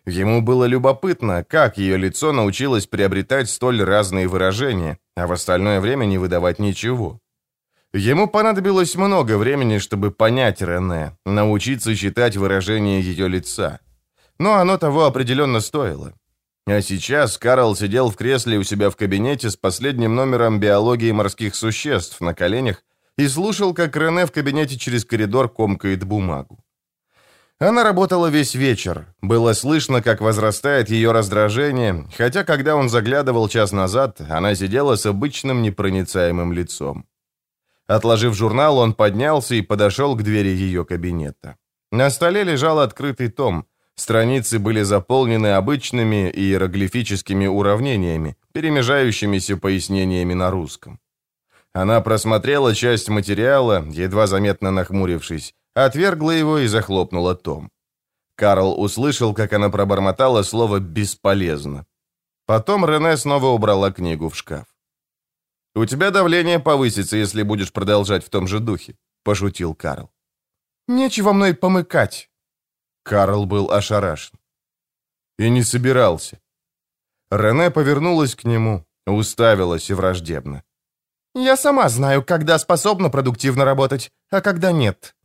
Ему 0.07 0.43
было 0.43 0.65
любопытно, 0.65 1.45
как 1.45 1.79
ее 1.79 1.97
лицо 1.97 2.31
научилось 2.33 2.87
приобретать 2.87 3.49
столь 3.49 3.83
разные 3.83 4.29
выражения, 4.29 4.99
а 5.17 5.27
в 5.27 5.33
остальное 5.33 5.81
время 5.81 6.05
не 6.05 6.19
выдавать 6.19 6.59
ничего. 6.59 7.21
Ему 7.95 8.27
понадобилось 8.27 8.97
много 8.97 9.39
времени, 9.39 9.79
чтобы 9.79 10.11
понять 10.11 10.61
Рене, 10.61 11.17
научиться 11.25 11.95
читать 11.95 12.37
выражение 12.37 13.01
ее 13.01 13.29
лица. 13.29 13.79
Но 14.37 14.55
оно 14.55 14.79
того 14.79 15.05
определенно 15.05 15.61
стоило. 15.61 16.13
А 16.67 16.81
сейчас 16.81 17.39
Карл 17.39 17.77
сидел 17.77 18.11
в 18.11 18.17
кресле 18.17 18.59
у 18.59 18.65
себя 18.65 18.91
в 18.91 18.97
кабинете 18.97 19.49
с 19.49 19.57
последним 19.57 20.17
номером 20.17 20.59
биологии 20.59 21.13
морских 21.13 21.55
существ 21.55 22.21
на 22.21 22.35
коленях 22.35 22.83
и 23.17 23.29
слушал, 23.29 23.73
как 23.73 23.97
Рене 23.97 24.27
в 24.27 24.33
кабинете 24.33 24.77
через 24.77 25.05
коридор 25.05 25.49
комкает 25.49 26.03
бумагу. 26.03 26.59
Она 27.61 27.85
работала 27.85 28.27
весь 28.27 28.57
вечер. 28.57 29.07
Было 29.23 29.53
слышно, 29.53 30.03
как 30.03 30.21
возрастает 30.21 30.91
ее 30.91 31.13
раздражение, 31.13 32.09
хотя, 32.19 32.43
когда 32.43 32.75
он 32.75 32.89
заглядывал 32.89 33.49
час 33.49 33.71
назад, 33.71 34.21
она 34.29 34.57
сидела 34.57 34.97
с 34.97 35.07
обычным 35.07 35.63
непроницаемым 35.63 36.53
лицом. 36.53 37.07
Отложив 37.87 38.35
журнал, 38.35 38.79
он 38.79 38.95
поднялся 38.95 39.55
и 39.55 39.63
подошел 39.63 40.17
к 40.17 40.23
двери 40.23 40.49
ее 40.49 40.85
кабинета. 40.85 41.57
На 41.93 42.11
столе 42.11 42.45
лежал 42.45 42.79
открытый 42.79 43.29
том. 43.29 43.67
Страницы 43.97 44.59
были 44.59 44.83
заполнены 44.83 45.55
обычными 45.55 46.31
иероглифическими 46.31 47.47
уравнениями, 47.47 48.37
перемежающимися 48.53 49.57
пояснениями 49.57 50.35
на 50.35 50.51
русском. 50.51 50.99
Она 51.73 52.01
просмотрела 52.01 52.75
часть 52.75 53.09
материала, 53.09 53.85
едва 53.91 54.27
заметно 54.27 54.71
нахмурившись, 54.71 55.55
отвергла 55.75 56.33
его 56.33 56.59
и 56.59 56.67
захлопнула 56.67 57.35
том. 57.35 57.71
Карл 58.37 58.81
услышал, 58.81 59.35
как 59.35 59.53
она 59.53 59.71
пробормотала 59.71 60.43
слово 60.43 60.81
«бесполезно». 60.81 61.85
Потом 62.47 62.85
Рене 62.85 63.17
снова 63.17 63.47
убрала 63.47 63.93
книгу 63.93 64.29
в 64.29 64.37
шкаф. 64.37 64.74
«У 65.75 65.87
тебя 65.87 66.11
давление 66.11 66.61
повысится, 66.61 67.17
если 67.17 67.43
будешь 67.43 67.73
продолжать 67.73 68.25
в 68.25 68.31
том 68.31 68.47
же 68.47 68.61
духе»,— 68.61 68.97
пошутил 69.25 69.75
Карл. 69.75 70.13
«Нечего 70.87 71.33
мной 71.33 71.55
помыкать». 71.55 72.31
Карл 73.03 73.47
был 73.47 73.71
ошарашен. 73.71 74.39
И 75.39 75.51
не 75.51 75.65
собирался. 75.65 76.41
Рене 77.31 77.71
повернулась 77.71 78.35
к 78.35 78.45
нему, 78.45 78.87
уставилась 79.07 79.91
и 79.91 79.95
враждебно. 79.95 80.63
«Я 81.35 81.57
сама 81.57 81.89
знаю, 81.89 82.25
когда 82.25 82.59
способна 82.59 83.11
продуктивно 83.11 83.65
работать, 83.65 84.13
а 84.31 84.41
когда 84.41 84.73
нет». 84.73 85.17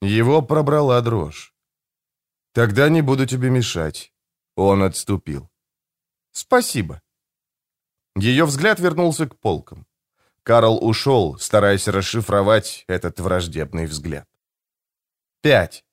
Его 0.00 0.42
пробрала 0.42 1.00
дрожь. 1.00 1.54
«Тогда 2.52 2.88
не 2.88 3.02
буду 3.02 3.26
тебе 3.26 3.50
мешать». 3.50 4.12
Он 4.56 4.82
отступил. 4.82 5.48
«Спасибо». 6.32 7.01
Ее 8.16 8.44
взгляд 8.44 8.78
вернулся 8.78 9.26
к 9.26 9.38
полкам. 9.38 9.86
Карл 10.42 10.78
ушел, 10.84 11.38
стараясь 11.38 11.88
расшифровать 11.88 12.84
этот 12.88 13.20
враждебный 13.20 13.86
взгляд. 13.86 14.28
5. 15.42 15.84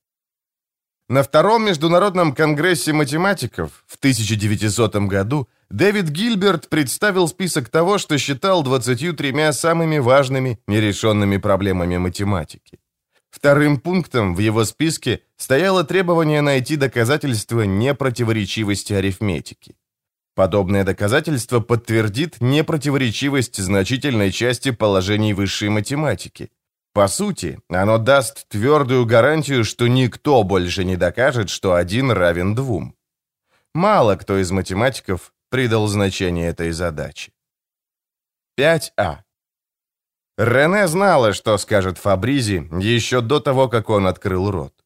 На 1.08 1.24
Втором 1.24 1.66
Международном 1.66 2.34
конгрессе 2.34 2.94
математиков 2.94 3.84
в 3.88 3.96
1900 3.96 4.96
году 5.08 5.48
Дэвид 5.70 6.10
Гильберт 6.10 6.70
представил 6.70 7.28
список 7.28 7.70
того, 7.70 7.98
что 7.98 8.18
считал 8.18 8.64
23 8.64 9.52
самыми 9.52 10.00
важными 10.00 10.60
нерешенными 10.68 11.38
проблемами 11.38 11.98
математики. 11.98 12.80
Вторым 13.30 13.80
пунктом 13.80 14.36
в 14.36 14.40
его 14.40 14.66
списке 14.66 15.22
стояло 15.38 15.84
требование 15.84 16.42
найти 16.42 16.76
доказательства 16.76 17.62
непротиворечивости 17.62 18.94
арифметики. 18.94 19.76
Подобное 20.40 20.86
доказательство 20.86 21.60
подтвердит 21.60 22.38
непротиворечивость 22.40 23.58
значительной 23.58 24.32
части 24.32 24.72
положений 24.72 25.34
высшей 25.34 25.68
математики. 25.68 26.50
По 26.94 27.10
сути, 27.10 27.60
оно 27.68 27.98
даст 27.98 28.48
твердую 28.48 29.06
гарантию, 29.06 29.66
что 29.66 29.88
никто 29.90 30.44
больше 30.44 30.86
не 30.86 30.96
докажет, 30.96 31.50
что 31.50 31.74
один 31.74 32.10
равен 32.12 32.56
двум. 32.56 32.96
Мало 33.74 34.16
кто 34.16 34.38
из 34.38 34.50
математиков 34.52 35.34
придал 35.50 35.88
значение 35.88 36.48
этой 36.48 36.72
задаче. 36.72 37.34
5а. 38.58 39.18
Рене 40.38 40.88
знала, 40.88 41.34
что 41.34 41.58
скажет 41.58 41.98
Фабризи 41.98 42.70
еще 42.82 43.20
до 43.20 43.42
того, 43.42 43.68
как 43.68 43.90
он 43.90 44.08
открыл 44.08 44.52
рот. 44.52 44.79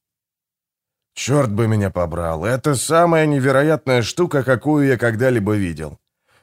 Черт 1.14 1.52
бы 1.52 1.68
меня 1.68 1.90
побрал, 1.92 2.44
это 2.44 2.76
самая 2.76 3.26
невероятная 3.28 4.02
штука, 4.02 4.44
какую 4.44 4.88
я 4.88 4.98
когда-либо 4.98 5.54
видел. 5.54 6.00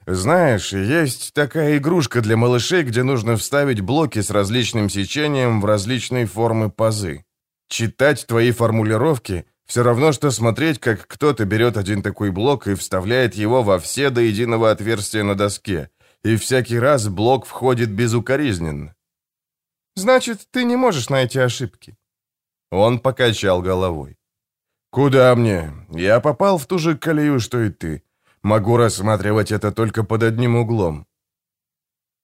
Знаешь, 0.07 0.73
есть 0.73 1.35
такая 1.35 1.77
игрушка 1.77 2.21
для 2.21 2.37
малышей, 2.37 2.83
где 2.83 3.03
нужно 3.03 3.37
вставить 3.37 3.81
блоки 3.81 4.21
с 4.21 4.31
различным 4.31 4.89
сечением 4.89 5.61
в 5.61 5.65
различные 5.65 6.27
формы 6.27 6.71
пазы. 6.71 7.25
Читать 7.69 8.27
твои 8.27 8.50
формулировки 8.53 9.45
все 9.67 9.83
равно, 9.83 10.12
что 10.12 10.31
смотреть, 10.31 10.81
как 10.81 11.07
кто-то 11.07 11.45
берет 11.45 11.77
один 11.77 12.03
такой 12.03 12.31
блок 12.31 12.67
и 12.67 12.75
вставляет 12.75 13.35
его 13.35 13.62
во 13.62 13.79
все 13.79 14.11
до 14.11 14.21
единого 14.21 14.71
отверстия 14.71 15.23
на 15.23 15.37
доске, 15.37 15.91
и 16.25 16.37
всякий 16.37 16.79
раз 16.79 17.09
блок 17.09 17.47
входит 17.47 17.91
безукоризненно. 17.91 18.95
Значит, 19.95 20.49
ты 20.50 20.65
не 20.65 20.77
можешь 20.77 21.11
найти 21.11 21.39
ошибки. 21.39 21.97
Он 22.71 22.99
покачал 22.99 23.62
головой. 23.62 24.20
«Куда 24.91 25.35
мне? 25.37 25.73
Я 25.91 26.21
попал 26.21 26.59
в 26.59 26.67
ту 26.67 26.79
же 26.79 26.99
колею, 26.99 27.39
что 27.39 27.61
и 27.61 27.71
ты. 27.71 28.03
Могу 28.43 28.77
рассматривать 28.77 29.53
это 29.53 29.71
только 29.71 30.03
под 30.03 30.23
одним 30.23 30.57
углом». 30.57 31.07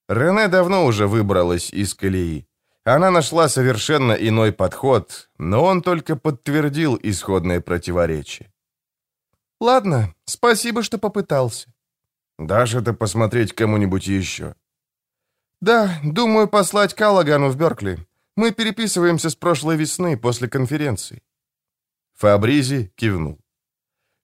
Рене 0.08 0.48
давно 0.48 0.84
уже 0.84 1.06
выбралась 1.06 1.72
из 1.72 1.94
колеи. 1.94 2.46
Она 2.84 3.10
нашла 3.10 3.48
совершенно 3.48 4.12
иной 4.12 4.52
подход, 4.52 5.28
но 5.38 5.64
он 5.64 5.82
только 5.82 6.16
подтвердил 6.16 6.98
исходное 7.02 7.60
противоречие. 7.60 8.52
«Ладно, 9.60 10.14
спасибо, 10.24 10.82
что 10.82 10.98
попытался». 10.98 11.68
«Дашь 12.38 12.74
это 12.74 12.92
посмотреть 12.92 13.52
кому-нибудь 13.52 14.06
еще?» 14.06 14.54
«Да, 15.60 15.98
думаю 16.04 16.48
послать 16.48 16.94
Каллагану 16.94 17.48
в 17.48 17.56
Беркли. 17.56 18.06
Мы 18.36 18.52
переписываемся 18.52 19.30
с 19.30 19.34
прошлой 19.36 19.76
весны 19.76 20.16
после 20.16 20.48
конференции». 20.48 21.22
Фабризи 22.16 22.92
кивнул. 22.96 23.38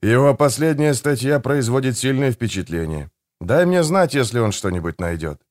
«Его 0.03 0.35
последняя 0.35 0.95
статья 0.95 1.41
производит 1.41 1.99
сильное 1.99 2.33
впечатление. 2.33 3.11
Дай 3.41 3.67
мне 3.67 3.83
знать, 3.83 4.15
если 4.15 4.39
он 4.39 4.53
что-нибудь 4.53 5.01
найдет. 5.01 5.43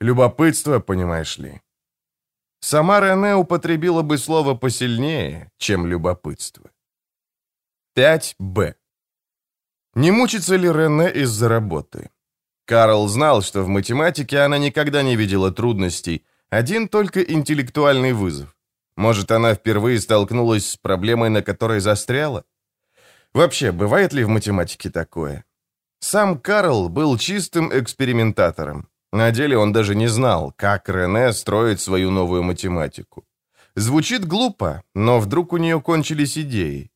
Любопытство, 0.00 0.80
понимаешь 0.80 1.38
ли». 1.38 1.60
Сама 2.60 3.00
Рене 3.00 3.36
употребила 3.36 4.02
бы 4.02 4.18
слово 4.18 4.54
посильнее, 4.54 5.50
чем 5.58 5.86
любопытство. 5.86 6.70
5Б. 7.96 8.74
Не 9.94 10.10
мучится 10.10 10.56
ли 10.56 10.68
Рене 10.68 11.12
из-за 11.22 11.48
работы? 11.48 12.10
Карл 12.64 13.06
знал, 13.08 13.42
что 13.42 13.62
в 13.62 13.68
математике 13.68 14.40
она 14.40 14.58
никогда 14.58 15.02
не 15.02 15.16
видела 15.16 15.52
трудностей, 15.52 16.24
один 16.50 16.88
только 16.88 17.22
интеллектуальный 17.22 18.12
вызов. 18.12 18.55
Может, 18.96 19.30
она 19.30 19.54
впервые 19.54 20.00
столкнулась 20.00 20.70
с 20.70 20.76
проблемой, 20.76 21.28
на 21.30 21.42
которой 21.42 21.80
застряла? 21.80 22.44
Вообще, 23.34 23.72
бывает 23.72 24.12
ли 24.14 24.24
в 24.24 24.28
математике 24.28 24.90
такое? 24.90 25.44
Сам 26.00 26.38
Карл 26.38 26.88
был 26.88 27.18
чистым 27.18 27.70
экспериментатором. 27.78 28.88
На 29.12 29.30
деле 29.30 29.58
он 29.58 29.72
даже 29.72 29.94
не 29.94 30.08
знал, 30.08 30.52
как 30.56 30.88
Рене 30.88 31.32
строит 31.32 31.80
свою 31.80 32.10
новую 32.10 32.42
математику. 32.42 33.24
Звучит 33.74 34.24
глупо, 34.26 34.82
но 34.94 35.20
вдруг 35.20 35.52
у 35.52 35.58
нее 35.58 35.80
кончились 35.80 36.38
идеи. 36.38 36.90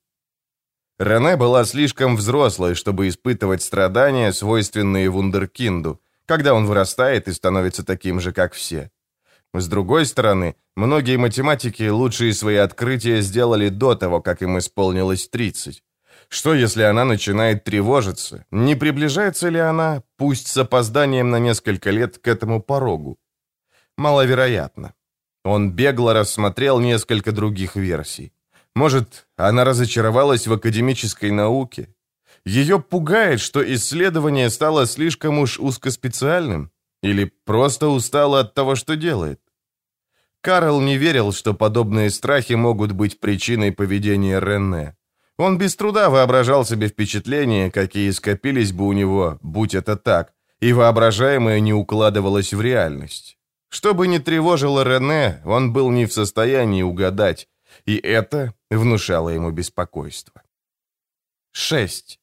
Рене 0.99 1.37
была 1.37 1.65
слишком 1.65 2.17
взрослой, 2.17 2.75
чтобы 2.75 3.09
испытывать 3.09 3.63
страдания, 3.63 4.33
свойственные 4.33 5.11
вундеркинду, 5.11 6.01
когда 6.27 6.55
он 6.55 6.67
вырастает 6.67 7.29
и 7.29 7.33
становится 7.33 7.85
таким 7.85 8.21
же, 8.21 8.33
как 8.33 8.53
все. 8.55 8.91
С 9.53 9.67
другой 9.67 10.07
стороны, 10.07 10.55
многие 10.77 11.17
математики 11.17 11.89
лучшие 11.89 12.35
свои 12.35 12.57
открытия 12.57 13.21
сделали 13.21 13.69
до 13.69 13.95
того, 13.95 14.21
как 14.21 14.43
им 14.43 14.59
исполнилось 14.59 15.29
30. 15.29 15.83
Что, 16.29 16.55
если 16.55 16.83
она 16.83 17.05
начинает 17.05 17.65
тревожиться? 17.65 18.45
Не 18.53 18.77
приближается 18.77 19.49
ли 19.49 19.59
она, 19.59 20.03
пусть 20.17 20.47
с 20.47 20.57
опозданием 20.57 21.31
на 21.31 21.41
несколько 21.41 21.91
лет, 21.91 22.19
к 22.19 22.29
этому 22.29 22.63
порогу? 22.63 23.19
Маловероятно. 23.99 24.95
Он 25.45 25.73
бегло 25.73 26.13
рассмотрел 26.15 26.79
несколько 26.79 27.33
других 27.33 27.75
версий. 27.75 28.33
Может, 28.77 29.27
она 29.37 29.65
разочаровалась 29.65 30.47
в 30.47 30.53
академической 30.53 31.33
науке? 31.33 31.89
Ее 32.45 32.79
пугает, 32.79 33.41
что 33.41 33.61
исследование 33.75 34.49
стало 34.51 34.87
слишком 34.87 35.41
уж 35.41 35.59
узкоспециальным? 35.59 36.71
Или 37.03 37.25
просто 37.45 37.89
устала 37.89 38.41
от 38.41 38.55
того, 38.55 38.75
что 38.77 38.97
делает? 38.97 39.41
Карл 40.43 40.81
не 40.81 40.97
верил, 40.97 41.33
что 41.33 41.55
подобные 41.55 42.11
страхи 42.11 42.55
могут 42.55 42.93
быть 42.93 43.21
причиной 43.21 43.73
поведения 43.73 44.41
Рене. 44.41 44.97
Он 45.39 45.59
без 45.59 45.77
труда 45.77 46.11
воображал 46.11 46.65
себе 46.65 46.89
впечатления, 46.89 47.71
какие 47.71 48.11
скопились 48.11 48.73
бы 48.73 48.87
у 48.87 48.93
него, 48.93 49.39
будь 49.43 49.75
это 49.75 49.97
так, 49.97 50.35
и 50.61 50.73
воображаемое 50.73 51.61
не 51.61 51.73
укладывалось 51.73 52.53
в 52.53 52.61
реальность. 52.61 53.39
Что 53.71 53.95
бы 53.95 54.07
ни 54.07 54.19
тревожило 54.19 54.83
Рене, 54.83 55.41
он 55.45 55.73
был 55.73 55.91
не 55.91 56.07
в 56.07 56.13
состоянии 56.13 56.83
угадать, 56.83 57.49
и 57.87 57.97
это 57.97 58.55
внушало 58.71 59.31
ему 59.31 59.51
беспокойство. 59.51 60.43
6. 61.53 62.20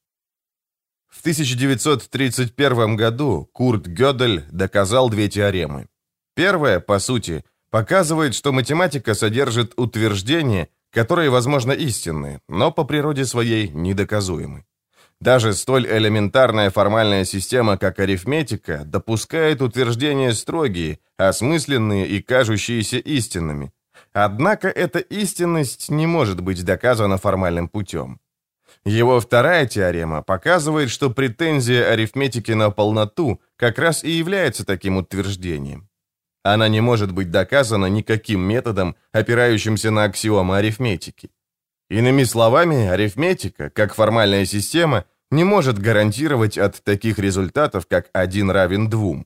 В 1.18 1.22
1931 1.22 2.96
году 2.96 3.50
Курт 3.52 3.88
Гёдель 3.88 4.44
доказал 4.52 5.10
две 5.10 5.28
теоремы. 5.28 5.88
Первая, 6.36 6.80
по 6.80 7.00
сути, 7.00 7.44
показывает, 7.72 8.36
что 8.36 8.52
математика 8.52 9.16
содержит 9.16 9.74
утверждения, 9.78 10.70
которые, 10.92 11.32
возможно, 11.32 11.72
истинны, 11.72 12.40
но 12.48 12.72
по 12.72 12.84
природе 12.84 13.26
своей 13.26 13.68
недоказуемы. 13.70 14.66
Даже 15.20 15.54
столь 15.54 15.88
элементарная 15.88 16.70
формальная 16.70 17.26
система, 17.26 17.78
как 17.78 17.98
арифметика, 17.98 18.84
допускает 18.86 19.64
утверждения 19.64 20.34
строгие, 20.34 21.00
осмысленные 21.18 22.08
и 22.08 22.22
кажущиеся 22.22 23.00
истинными, 23.00 23.72
Однако 24.14 24.68
эта 24.68 25.00
истинность 25.00 25.90
не 25.90 26.08
может 26.08 26.42
быть 26.42 26.64
доказана 26.64 27.18
формальным 27.18 27.70
путем. 27.70 28.20
Его 28.88 29.20
вторая 29.20 29.66
теорема 29.68 30.22
показывает, 30.22 30.90
что 30.90 31.10
претензия 31.10 31.92
арифметики 31.92 32.54
на 32.54 32.72
полноту 32.72 33.42
как 33.58 33.80
раз 33.80 34.02
и 34.02 34.12
является 34.12 34.66
таким 34.66 34.96
утверждением. 34.96 35.90
Она 36.42 36.70
не 36.70 36.80
может 36.80 37.12
быть 37.12 37.30
доказана 37.30 37.88
никаким 37.88 38.40
методом, 38.40 38.96
опирающимся 39.12 39.92
на 39.92 40.06
аксиомы 40.06 40.56
арифметики. 40.56 41.32
Иными 41.90 42.24
словами, 42.24 42.88
арифметика, 42.88 43.70
как 43.70 43.94
формальная 43.94 44.46
система, 44.46 45.04
не 45.32 45.44
может 45.44 45.78
гарантировать 45.80 46.58
от 46.58 46.82
таких 46.82 47.20
результатов, 47.20 47.88
как 47.90 48.10
1 48.14 48.50
равен 48.50 48.90
2. 48.90 49.26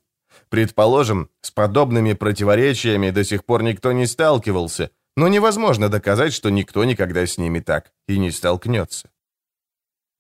Предположим, 0.50 1.30
с 1.42 1.52
подобными 1.52 2.14
противоречиями 2.14 3.12
до 3.12 3.24
сих 3.24 3.46
пор 3.46 3.62
никто 3.62 3.92
не 3.92 4.08
сталкивался, 4.08 4.90
но 5.16 5.28
невозможно 5.28 5.88
доказать, 5.88 6.34
что 6.34 6.50
никто 6.50 6.84
никогда 6.84 7.28
с 7.28 7.38
ними 7.38 7.60
так 7.60 7.92
и 8.08 8.18
не 8.18 8.32
столкнется. 8.32 9.11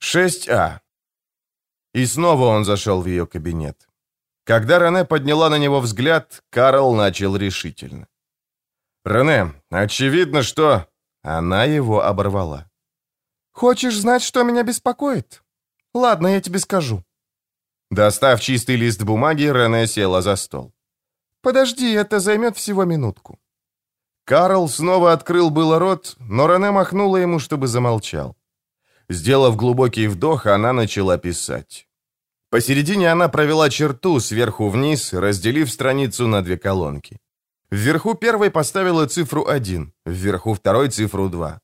6А. 0.04 0.80
И 1.94 2.06
снова 2.06 2.46
он 2.48 2.66
зашел 2.66 3.02
в 3.02 3.06
ее 3.06 3.28
кабинет. 3.28 3.88
Когда 4.44 4.80
Рене 4.80 5.06
подняла 5.06 5.50
на 5.50 5.58
него 5.58 5.80
взгляд, 5.80 6.44
Карл 6.50 6.96
начал 6.96 7.36
решительно. 7.36 8.08
«Рене, 9.06 9.54
очевидно, 9.70 10.44
что...» 10.44 10.88
Она 11.24 11.66
его 11.66 12.04
оборвала. 12.04 12.70
«Хочешь 13.52 14.00
знать, 14.00 14.24
что 14.24 14.44
меня 14.44 14.64
беспокоит? 14.64 15.44
Ладно, 15.94 16.28
я 16.28 16.42
тебе 16.42 16.58
скажу. 16.58 17.04
Достав 17.92 18.40
чистый 18.40 18.78
лист 18.78 19.04
бумаги, 19.04 19.44
Рене 19.44 19.86
села 19.86 20.22
за 20.22 20.38
стол. 20.38 20.72
«Подожди, 21.42 21.92
это 21.92 22.22
займет 22.22 22.56
всего 22.56 22.86
минутку». 22.86 23.38
Карл 24.24 24.70
снова 24.70 25.12
открыл 25.12 25.50
было 25.50 25.78
рот, 25.78 26.16
но 26.20 26.48
Рене 26.48 26.72
махнула 26.72 27.18
ему, 27.18 27.40
чтобы 27.40 27.68
замолчал. 27.68 28.38
Сделав 29.12 29.56
глубокий 29.58 30.08
вдох, 30.08 30.45
она 30.45 30.74
начала 30.74 31.17
писать. 31.17 31.88
Посередине 32.50 33.12
она 33.12 33.28
провела 33.30 33.69
черту 33.69 34.19
сверху 34.19 34.69
вниз, 34.69 35.13
разделив 35.13 35.69
страницу 35.69 36.28
на 36.28 36.41
две 36.41 36.58
колонки. 36.58 37.17
Вверху 37.71 38.15
первой 38.15 38.50
поставила 38.50 39.08
цифру 39.08 39.45
1, 39.47 39.91
вверху 40.06 40.54
второй 40.54 40.89
цифру 40.89 41.30
2. 41.30 41.60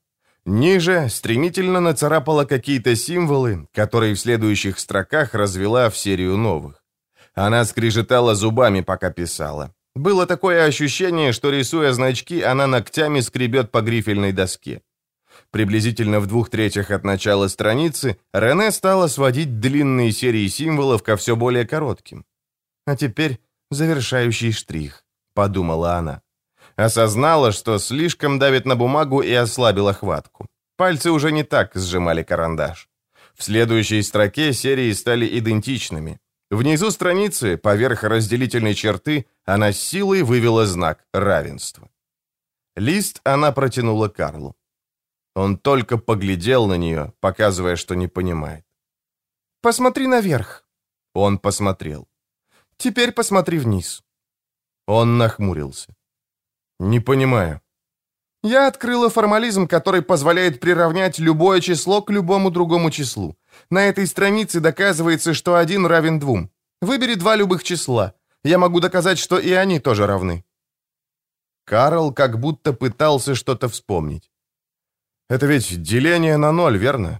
Ниже 0.45 1.10
стремительно 1.10 1.79
нацарапала 1.79 2.45
какие-то 2.45 2.95
символы, 2.95 3.67
которые 3.73 4.13
в 4.13 4.19
следующих 4.19 4.79
строках 4.79 5.33
развела 5.33 5.89
в 5.89 5.97
серию 5.97 6.38
новых. 6.38 6.83
Она 7.33 7.65
скрежетала 7.65 8.36
зубами, 8.36 8.81
пока 8.81 9.10
писала. 9.10 9.73
Было 9.95 10.25
такое 10.25 10.65
ощущение, 10.65 11.31
что, 11.31 11.49
рисуя 11.49 11.93
значки, 11.93 12.41
она 12.41 12.67
ногтями 12.67 13.21
скребет 13.21 13.71
по 13.71 13.81
грифельной 13.81 14.33
доске. 14.33 14.81
Приблизительно 15.52 16.19
в 16.19 16.28
двух 16.28 16.50
третьих 16.50 16.91
от 16.91 17.04
начала 17.04 17.47
страницы 17.47 18.17
Рене 18.34 18.71
стала 18.71 19.08
сводить 19.08 19.60
длинные 19.60 20.12
серии 20.12 20.47
символов 20.47 21.04
ко 21.04 21.15
все 21.15 21.36
более 21.36 21.65
коротким. 21.65 22.26
«А 22.86 22.95
теперь 22.95 23.39
завершающий 23.71 24.52
штрих»,— 24.52 25.04
подумала 25.34 25.95
она. 25.95 26.21
Осознала, 26.76 27.52
что 27.52 27.80
слишком 27.80 28.39
давит 28.39 28.65
на 28.65 28.76
бумагу 28.76 29.21
и 29.21 29.34
ослабила 29.34 29.93
хватку. 29.93 30.47
Пальцы 30.78 31.10
уже 31.10 31.32
не 31.32 31.43
так 31.43 31.76
сжимали 31.76 32.23
карандаш. 32.23 32.88
В 33.36 33.43
следующей 33.43 34.04
строке 34.04 34.54
серии 34.54 34.93
стали 34.93 35.39
идентичными. 35.39 36.19
Внизу 36.52 36.91
страницы, 36.91 37.58
поверх 37.58 38.04
разделительной 38.04 38.73
черты, 38.73 39.26
она 39.45 39.73
силой 39.73 40.23
вывела 40.23 40.65
знак 40.65 41.06
равенства. 41.13 41.89
Лист 42.76 43.21
она 43.23 43.52
протянула 43.52 44.08
Карлу. 44.08 44.56
Он 45.38 45.56
только 45.56 46.00
поглядел 46.00 46.65
на 46.67 46.78
нее, 46.78 47.13
показывая, 47.19 47.76
что 47.76 47.95
не 47.95 48.08
понимает. 48.08 48.65
«Посмотри 49.62 50.08
наверх». 50.08 50.63
Он 51.13 51.38
посмотрел. 51.38 52.08
Теперь 52.78 53.12
посмотри 53.12 53.60
вниз». 53.60 54.04
Он 54.88 55.19
нахмурился. 55.19 55.95
«Не 56.80 57.00
понимаю». 57.00 57.62
Я 58.41 58.67
открыла 58.67 59.10
формализм, 59.10 59.67
который 59.67 60.02
позволяет 60.02 60.60
приравнять 60.60 61.19
любое 61.19 61.62
число 61.62 62.02
к 62.02 62.10
любому 62.10 62.50
другому 62.50 62.89
числу. 62.89 63.36
На 63.69 63.86
этой 63.89 64.08
странице 64.08 64.60
доказывается, 64.60 65.36
что 65.36 65.54
один 65.54 65.86
равен 65.86 66.17
двум. 66.19 66.50
Выбери 66.82 67.13
два 67.13 67.36
любых 67.36 67.63
числа. 67.63 68.13
Я 68.43 68.58
могу 68.58 68.80
доказать, 68.80 69.19
что 69.19 69.38
и 69.38 69.52
они 69.52 69.80
тоже 69.80 70.08
равны. 70.08 70.43
Карл 71.63 72.12
как 72.12 72.39
будто 72.39 72.73
пытался 72.73 73.36
что-то 73.36 73.67
вспомнить. 73.67 74.32
«Это 75.30 75.46
ведь 75.46 75.82
деление 75.82 76.38
на 76.38 76.52
ноль, 76.52 76.78
верно?» 76.78 77.20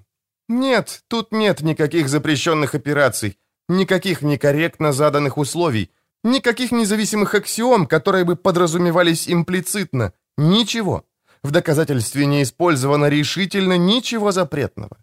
«Нет, 0.50 1.04
тут 1.08 1.32
нет 1.34 1.62
никаких 1.62 2.08
запрещенных 2.08 2.74
операций, 2.74 3.38
никаких 3.68 4.22
некорректно 4.22 4.94
заданных 4.94 5.38
условий, 5.38 5.92
никаких 6.24 6.72
независимых 6.72 7.36
аксиом, 7.36 7.86
которые 7.86 8.24
бы 8.24 8.36
подразумевались 8.36 9.30
имплицитно. 9.30 10.14
Ничего. 10.38 11.04
В 11.44 11.52
доказательстве 11.52 12.26
не 12.26 12.44
использовано 12.44 13.10
решительно 13.10 13.78
ничего 13.78 14.32
запретного». 14.32 14.98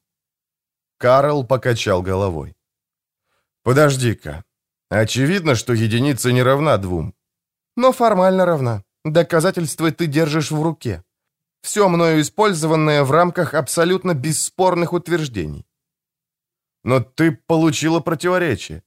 Карл 0.98 1.46
покачал 1.46 2.02
головой. 2.02 2.56
«Подожди-ка. 3.62 4.44
Очевидно, 4.88 5.54
что 5.54 5.72
единица 5.74 6.32
не 6.32 6.42
равна 6.42 6.78
двум». 6.78 7.14
«Но 7.76 7.92
формально 7.92 8.46
равна. 8.46 8.82
Доказательства 9.04 9.90
ты 9.90 10.06
держишь 10.06 10.50
в 10.50 10.62
руке. 10.62 11.02
Все 11.64 11.88
мною 11.88 12.20
использованное 12.20 13.04
в 13.04 13.10
рамках 13.10 13.54
абсолютно 13.54 14.12
бесспорных 14.12 14.92
утверждений». 14.92 15.64
«Но 16.84 17.00
ты 17.00 17.32
получила 17.32 18.00
противоречие». 18.00 18.82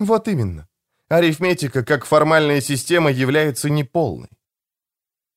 «Вот 0.00 0.26
именно. 0.26 0.66
Арифметика 1.08 1.84
как 1.84 2.06
формальная 2.06 2.62
система 2.62 3.10
является 3.10 3.68
неполной». 3.68 4.30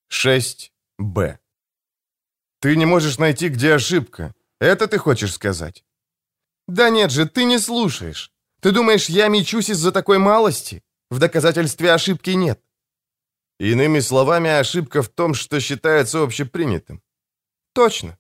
6б. 0.10 1.38
Ты 2.62 2.76
не 2.78 2.86
можешь 2.86 3.20
найти, 3.20 3.50
где 3.50 3.74
ошибка. 3.74 4.34
Это 4.62 4.88
ты 4.88 4.98
хочешь 4.98 5.34
сказать? 5.34 5.84
Да 6.68 6.90
нет 6.90 7.12
же, 7.12 7.28
ты 7.28 7.44
не 7.44 7.60
слушаешь. 7.60 8.32
Ты 8.62 8.72
думаешь, 8.72 9.10
я 9.10 9.28
мечусь 9.28 9.70
из-за 9.70 9.92
такой 9.92 10.18
малости? 10.18 10.82
В 11.10 11.20
доказательстве 11.20 11.92
ошибки 11.92 12.30
нет. 12.30 12.62
Иными 13.60 14.02
словами, 14.02 14.50
ошибка 14.50 15.02
в 15.02 15.10
том, 15.10 15.34
что 15.34 15.60
считается 15.60 16.24
общепринятым. 16.24 17.02
Точно. 17.74 18.18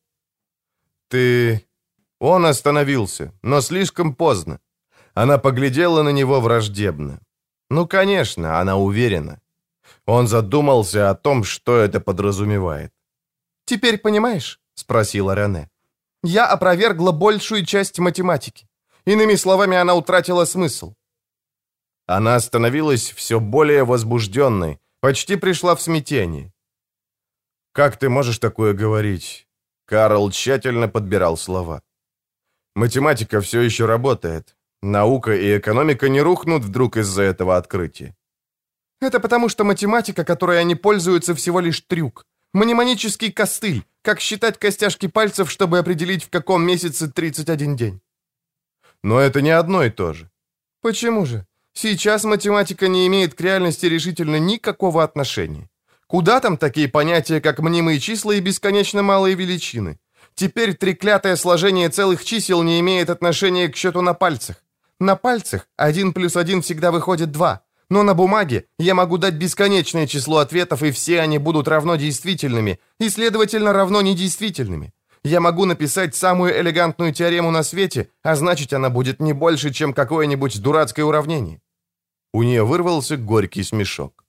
Ты... 1.07 1.65
Он 2.19 2.45
остановился, 2.45 3.31
но 3.41 3.61
слишком 3.61 4.13
поздно. 4.13 4.59
Она 5.13 5.37
поглядела 5.37 6.03
на 6.03 6.11
него 6.11 6.41
враждебно. 6.41 7.19
Ну, 7.69 7.87
конечно, 7.87 8.59
она 8.59 8.75
уверена. 8.75 9.39
Он 10.05 10.27
задумался 10.27 11.09
о 11.09 11.15
том, 11.15 11.43
что 11.43 11.77
это 11.77 11.99
подразумевает. 12.01 12.91
«Теперь 13.65 13.97
понимаешь?»— 13.97 14.59
спросила 14.73 15.35
Рене. 15.35 15.69
«Я 16.23 16.47
опровергла 16.53 17.11
большую 17.11 17.65
часть 17.65 17.99
математики. 17.99 18.67
Иными 19.05 19.35
словами, 19.35 19.77
она 19.77 19.93
утратила 19.93 20.45
смысл». 20.45 20.93
Она 22.07 22.39
становилась 22.39 23.11
все 23.11 23.39
более 23.39 23.83
возбужденной, 23.83 24.79
почти 25.01 25.37
пришла 25.37 25.75
в 25.75 25.81
смятение. 25.81 26.51
«Как 27.71 27.97
ты 27.97 28.09
можешь 28.09 28.39
такое 28.39 28.73
говорить?» 28.73 29.47
Карл 29.85 30.31
тщательно 30.31 30.87
подбирал 30.87 31.37
слова. 31.37 31.81
«Математика 32.75 33.41
все 33.41 33.61
еще 33.61 33.85
работает. 33.85 34.55
Наука 34.81 35.35
и 35.35 35.57
экономика 35.57 36.09
не 36.09 36.21
рухнут 36.21 36.63
вдруг 36.63 36.97
из-за 36.97 37.23
этого 37.23 37.57
открытия. 37.57 38.15
Это 39.01 39.19
потому, 39.19 39.49
что 39.49 39.63
математика, 39.63 40.23
которой 40.23 40.59
они 40.59 40.75
пользуются, 40.75 41.33
всего 41.33 41.59
лишь 41.59 41.81
трюк. 41.81 42.25
Мнемонический 42.53 43.31
костыль, 43.31 43.83
как 44.01 44.19
считать 44.19 44.57
костяшки 44.57 45.07
пальцев, 45.07 45.51
чтобы 45.51 45.79
определить, 45.79 46.23
в 46.23 46.29
каком 46.29 46.63
месяце 46.63 47.11
31 47.11 47.75
день. 47.75 48.01
Но 49.03 49.19
это 49.19 49.41
не 49.41 49.51
одно 49.51 49.83
и 49.83 49.89
то 49.89 50.13
же. 50.13 50.29
Почему 50.81 51.25
же? 51.25 51.45
Сейчас 51.73 52.23
математика 52.23 52.87
не 52.87 53.07
имеет 53.07 53.33
к 53.33 53.41
реальности 53.41 53.85
решительно 53.85 54.37
никакого 54.37 55.03
отношения. 55.03 55.69
Куда 56.07 56.39
там 56.39 56.57
такие 56.57 56.87
понятия, 56.87 57.39
как 57.39 57.59
мнимые 57.59 57.99
числа 57.99 58.33
и 58.33 58.39
бесконечно 58.39 59.03
малые 59.03 59.35
величины? 59.35 59.99
Теперь 60.35 60.73
треклятое 60.73 61.35
сложение 61.35 61.89
целых 61.89 62.23
чисел 62.23 62.63
не 62.63 62.79
имеет 62.79 63.09
отношения 63.09 63.67
к 63.67 63.75
счету 63.75 64.01
на 64.01 64.13
пальцах. 64.13 64.63
На 64.99 65.15
пальцах 65.15 65.67
1 65.77 66.13
плюс 66.13 66.35
1 66.35 66.61
всегда 66.61 66.91
выходит 66.91 67.31
2, 67.31 67.61
но 67.89 68.03
на 68.03 68.13
бумаге 68.13 68.65
я 68.77 68.95
могу 68.95 69.17
дать 69.17 69.35
бесконечное 69.35 70.07
число 70.07 70.37
ответов, 70.39 70.83
и 70.83 70.91
все 70.91 71.21
они 71.21 71.37
будут 71.37 71.67
равно 71.67 71.95
действительными, 71.95 72.79
и, 72.99 73.09
следовательно, 73.09 73.73
равно 73.73 74.01
недействительными. 74.01 74.93
Я 75.23 75.39
могу 75.39 75.65
написать 75.65 76.15
самую 76.15 76.59
элегантную 76.59 77.13
теорему 77.13 77.51
на 77.51 77.63
свете, 77.63 78.09
а 78.23 78.35
значит, 78.35 78.73
она 78.73 78.89
будет 78.89 79.19
не 79.19 79.33
больше, 79.33 79.71
чем 79.73 79.93
какое-нибудь 79.93 80.61
дурацкое 80.61 81.05
уравнение». 81.05 81.61
У 82.33 82.43
нее 82.43 82.63
вырвался 82.63 83.17
горький 83.17 83.63
смешок. 83.63 84.23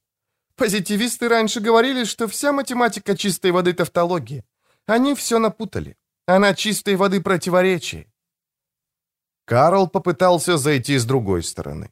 «Позитивисты 0.57 1.29
раньше 1.29 1.61
говорили, 1.61 2.05
что 2.05 2.26
вся 2.26 2.53
математика 2.53 3.16
чистой 3.16 3.50
воды 3.50 3.72
тавтология. 3.72 4.44
Они 4.87 5.14
все 5.14 5.38
напутали. 5.38 5.96
Она 6.26 6.55
чистой 6.55 6.96
воды 6.96 7.20
противоречие». 7.20 8.07
Карл 9.44 9.88
попытался 9.88 10.57
зайти 10.57 10.98
с 10.98 11.05
другой 11.05 11.42
стороны. 11.42 11.90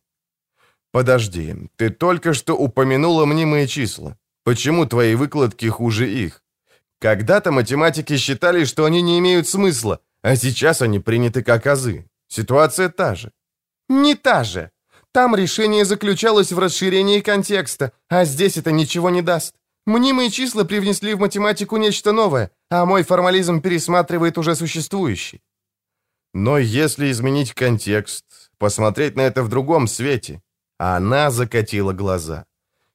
«Подожди, 0.93 1.55
ты 1.77 1.91
только 1.91 2.35
что 2.35 2.57
упомянула 2.57 3.27
мнимые 3.27 3.67
числа. 3.67 4.17
Почему 4.45 4.87
твои 4.87 5.15
выкладки 5.15 5.67
хуже 5.67 6.11
их? 6.25 6.43
Когда-то 7.01 7.53
математики 7.53 8.17
считали, 8.17 8.65
что 8.65 8.85
они 8.85 9.03
не 9.03 9.19
имеют 9.19 9.47
смысла, 9.47 10.01
а 10.23 10.37
сейчас 10.37 10.83
они 10.83 10.99
приняты 10.99 11.43
как 11.43 11.67
азы. 11.67 12.05
Ситуация 12.29 12.89
та 12.89 13.15
же». 13.15 13.31
«Не 13.89 14.15
та 14.15 14.45
же. 14.45 14.71
Там 15.13 15.37
решение 15.37 15.85
заключалось 15.85 16.53
в 16.53 16.59
расширении 16.59 17.21
контекста, 17.21 17.93
а 18.09 18.25
здесь 18.25 18.57
это 18.57 18.73
ничего 18.73 19.11
не 19.11 19.23
даст. 19.23 19.55
Мнимые 19.87 20.31
числа 20.31 20.65
привнесли 20.65 21.15
в 21.15 21.21
математику 21.21 21.79
нечто 21.79 22.13
новое, 22.13 22.51
а 22.71 22.85
мой 22.85 23.03
формализм 23.03 23.61
пересматривает 23.61 24.39
уже 24.39 24.55
существующий». 24.55 25.41
Но 26.35 26.59
если 26.59 27.11
изменить 27.11 27.55
контекст, 27.55 28.25
посмотреть 28.59 29.17
на 29.17 29.23
это 29.23 29.43
в 29.43 29.49
другом 29.49 29.89
свете, 29.89 30.43
она 30.79 31.31
закатила 31.31 31.93
глаза. 31.93 32.45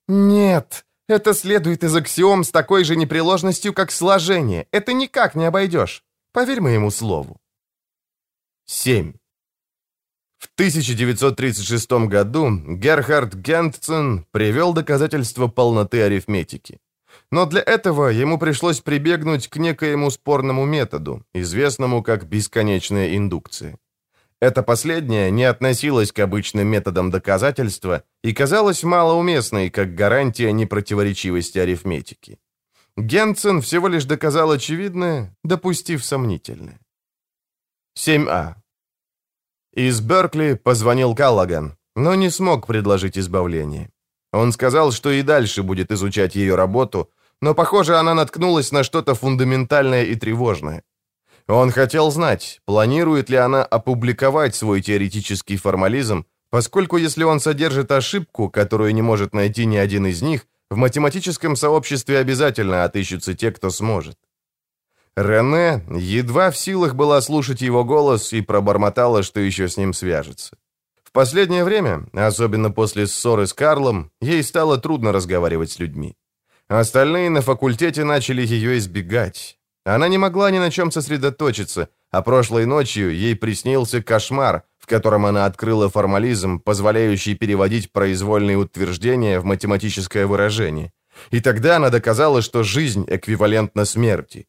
«Нет, 0.07 0.85
это 1.07 1.33
следует 1.33 1.83
из 1.83 1.95
аксиом 1.95 2.43
с 2.43 2.51
такой 2.51 2.83
же 2.83 2.95
непреложностью, 2.95 3.73
как 3.73 3.91
сложение. 3.91 4.67
Это 4.71 4.93
никак 4.93 5.35
не 5.35 5.45
обойдешь. 5.45 6.03
Поверь 6.31 6.61
моему 6.61 6.91
слову». 6.91 7.37
7. 8.65 9.13
В 10.37 10.49
1936 10.55 11.91
году 12.07 12.49
Герхард 12.67 13.33
Гентцен 13.33 14.25
привел 14.31 14.73
доказательства 14.73 15.47
полноты 15.47 16.01
арифметики. 16.01 16.79
Но 17.31 17.45
для 17.45 17.61
этого 17.61 18.09
ему 18.09 18.37
пришлось 18.37 18.81
прибегнуть 18.81 19.47
к 19.47 19.57
некоему 19.57 20.11
спорному 20.11 20.65
методу, 20.65 21.25
известному 21.33 22.03
как 22.03 22.27
бесконечная 22.27 23.15
индукция. 23.15 23.77
Это 24.43 24.61
последнее 24.61 25.31
не 25.31 25.45
относилось 25.45 26.11
к 26.11 26.19
обычным 26.19 26.67
методам 26.67 27.09
доказательства 27.09 28.03
и 28.25 28.33
казалось 28.33 28.83
малоуместной 28.83 29.69
как 29.69 29.95
гарантия 29.95 30.51
непротиворечивости 30.51 31.59
арифметики. 31.59 32.39
Генцен 32.97 33.61
всего 33.61 33.87
лишь 33.87 34.03
доказал 34.03 34.51
очевидное, 34.51 35.33
допустив 35.45 36.03
сомнительное. 36.03 36.77
7а. 37.97 38.55
Из 39.73 40.01
Беркли 40.01 40.55
позвонил 40.55 41.15
Каллаган, 41.15 41.77
но 41.95 42.13
не 42.15 42.29
смог 42.29 42.67
предложить 42.67 43.17
избавление. 43.17 43.91
Он 44.33 44.51
сказал, 44.51 44.91
что 44.91 45.09
и 45.11 45.21
дальше 45.21 45.63
будет 45.63 45.89
изучать 45.89 46.35
ее 46.35 46.55
работу, 46.55 47.09
но, 47.41 47.55
похоже, 47.55 47.95
она 47.95 48.13
наткнулась 48.13 48.73
на 48.73 48.83
что-то 48.83 49.15
фундаментальное 49.15 50.03
и 50.03 50.15
тревожное. 50.15 50.83
Он 51.47 51.71
хотел 51.71 52.09
знать, 52.11 52.61
планирует 52.65 53.29
ли 53.29 53.37
она 53.37 53.63
опубликовать 53.63 54.55
свой 54.55 54.81
теоретический 54.81 55.57
формализм, 55.57 56.25
поскольку 56.49 56.97
если 56.97 57.23
он 57.23 57.39
содержит 57.39 57.91
ошибку, 57.91 58.49
которую 58.49 58.93
не 58.93 59.01
может 59.01 59.33
найти 59.33 59.65
ни 59.65 59.75
один 59.75 60.07
из 60.07 60.21
них, 60.21 60.45
в 60.69 60.77
математическом 60.77 61.55
сообществе 61.55 62.17
обязательно 62.19 62.83
отыщутся 62.83 63.33
те, 63.33 63.51
кто 63.51 63.69
сможет. 63.69 64.17
Рене 65.15 65.83
едва 65.95 66.49
в 66.49 66.57
силах 66.57 66.95
была 66.95 67.21
слушать 67.21 67.61
его 67.61 67.83
голос 67.83 68.33
и 68.33 68.41
пробормотала, 68.41 69.21
что 69.21 69.39
еще 69.39 69.67
с 69.67 69.77
ним 69.77 69.93
свяжется. 69.93 70.57
В 71.03 71.11
последнее 71.11 71.63
время, 71.63 72.07
особенно 72.13 72.71
после 72.71 73.05
ссоры 73.05 73.45
с 73.45 73.53
Карлом, 73.53 74.11
ей 74.21 74.41
стало 74.41 74.77
трудно 74.79 75.11
разговаривать 75.11 75.71
с 75.71 75.77
людьми. 75.77 76.15
Остальные 76.67 77.29
на 77.29 77.41
факультете 77.41 78.03
начали 78.03 78.43
ее 78.43 78.79
избегать. 78.79 79.59
Она 79.85 80.07
не 80.07 80.17
могла 80.17 80.49
ни 80.51 80.59
на 80.59 80.71
чем 80.71 80.91
сосредоточиться, 80.91 81.89
а 82.09 82.21
прошлой 82.21 82.65
ночью 82.65 83.13
ей 83.13 83.35
приснился 83.35 84.01
кошмар, 84.01 84.63
в 84.79 84.85
котором 84.85 85.25
она 85.25 85.45
открыла 85.45 85.89
формализм, 85.89 86.59
позволяющий 86.59 87.35
переводить 87.35 87.91
произвольные 87.91 88.57
утверждения 88.57 89.39
в 89.39 89.45
математическое 89.45 90.25
выражение. 90.25 90.91
И 91.31 91.41
тогда 91.41 91.75
она 91.75 91.89
доказала, 91.89 92.41
что 92.41 92.63
жизнь 92.63 93.05
эквивалентна 93.07 93.85
смерти. 93.85 94.47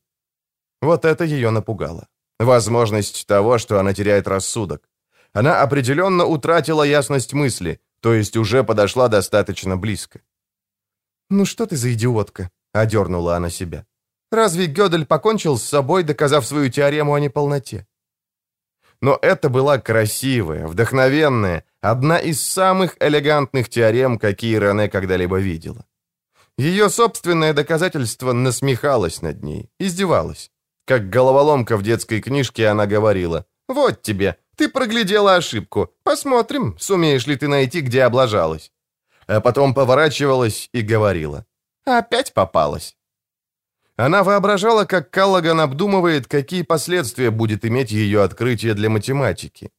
Вот 0.80 1.04
это 1.04 1.24
ее 1.24 1.50
напугало. 1.50 2.06
Возможность 2.38 3.26
того, 3.26 3.58
что 3.58 3.78
она 3.80 3.92
теряет 3.92 4.28
рассудок. 4.28 4.88
Она 5.32 5.62
определенно 5.62 6.24
утратила 6.24 6.84
ясность 6.84 7.32
мысли, 7.32 7.80
то 8.00 8.14
есть 8.14 8.36
уже 8.36 8.62
подошла 8.62 9.08
достаточно 9.08 9.76
близко. 9.76 10.20
«Ну 11.30 11.44
что 11.44 11.66
ты 11.66 11.76
за 11.76 11.92
идиотка?»— 11.92 12.50
одернула 12.72 13.36
она 13.36 13.50
себя. 13.50 13.84
«Разве 14.34 14.66
Гёдель 14.66 15.06
покончил 15.06 15.56
с 15.56 15.62
собой, 15.62 16.02
доказав 16.02 16.44
свою 16.44 16.68
теорему 16.68 17.14
о 17.14 17.20
неполноте?» 17.20 17.86
Но 19.00 19.16
это 19.22 19.48
была 19.48 19.78
красивая, 19.78 20.66
вдохновенная, 20.66 21.62
одна 21.80 22.18
из 22.18 22.40
самых 22.40 22.96
элегантных 23.00 23.68
теорем, 23.68 24.18
какие 24.18 24.58
Рене 24.58 24.88
когда-либо 24.88 25.38
видела. 25.38 25.84
Ее 26.58 26.88
собственное 26.88 27.52
доказательство 27.52 28.32
насмехалось 28.32 29.22
над 29.22 29.44
ней, 29.44 29.70
издевалось. 29.78 30.50
Как 30.84 31.10
головоломка 31.10 31.76
в 31.76 31.82
детской 31.82 32.20
книжке 32.20 32.66
она 32.66 32.86
говорила, 32.86 33.46
«Вот 33.68 34.02
тебе, 34.02 34.36
ты 34.56 34.68
проглядела 34.68 35.36
ошибку, 35.36 35.92
посмотрим, 36.02 36.76
сумеешь 36.78 37.28
ли 37.28 37.36
ты 37.36 37.46
найти, 37.46 37.82
где 37.82 38.02
облажалась». 38.02 38.72
А 39.28 39.40
потом 39.40 39.74
поворачивалась 39.74 40.68
и 40.72 40.80
говорила, 40.82 41.46
«Опять 41.84 42.32
попалась». 42.34 42.96
Она 43.96 44.24
воображала, 44.24 44.84
как 44.86 45.10
Каллаган 45.10 45.60
обдумывает, 45.60 46.26
какие 46.26 46.62
последствия 46.62 47.30
будет 47.30 47.64
иметь 47.64 47.92
ее 47.92 48.22
открытие 48.22 48.74
для 48.74 48.90
математики. 48.90 49.70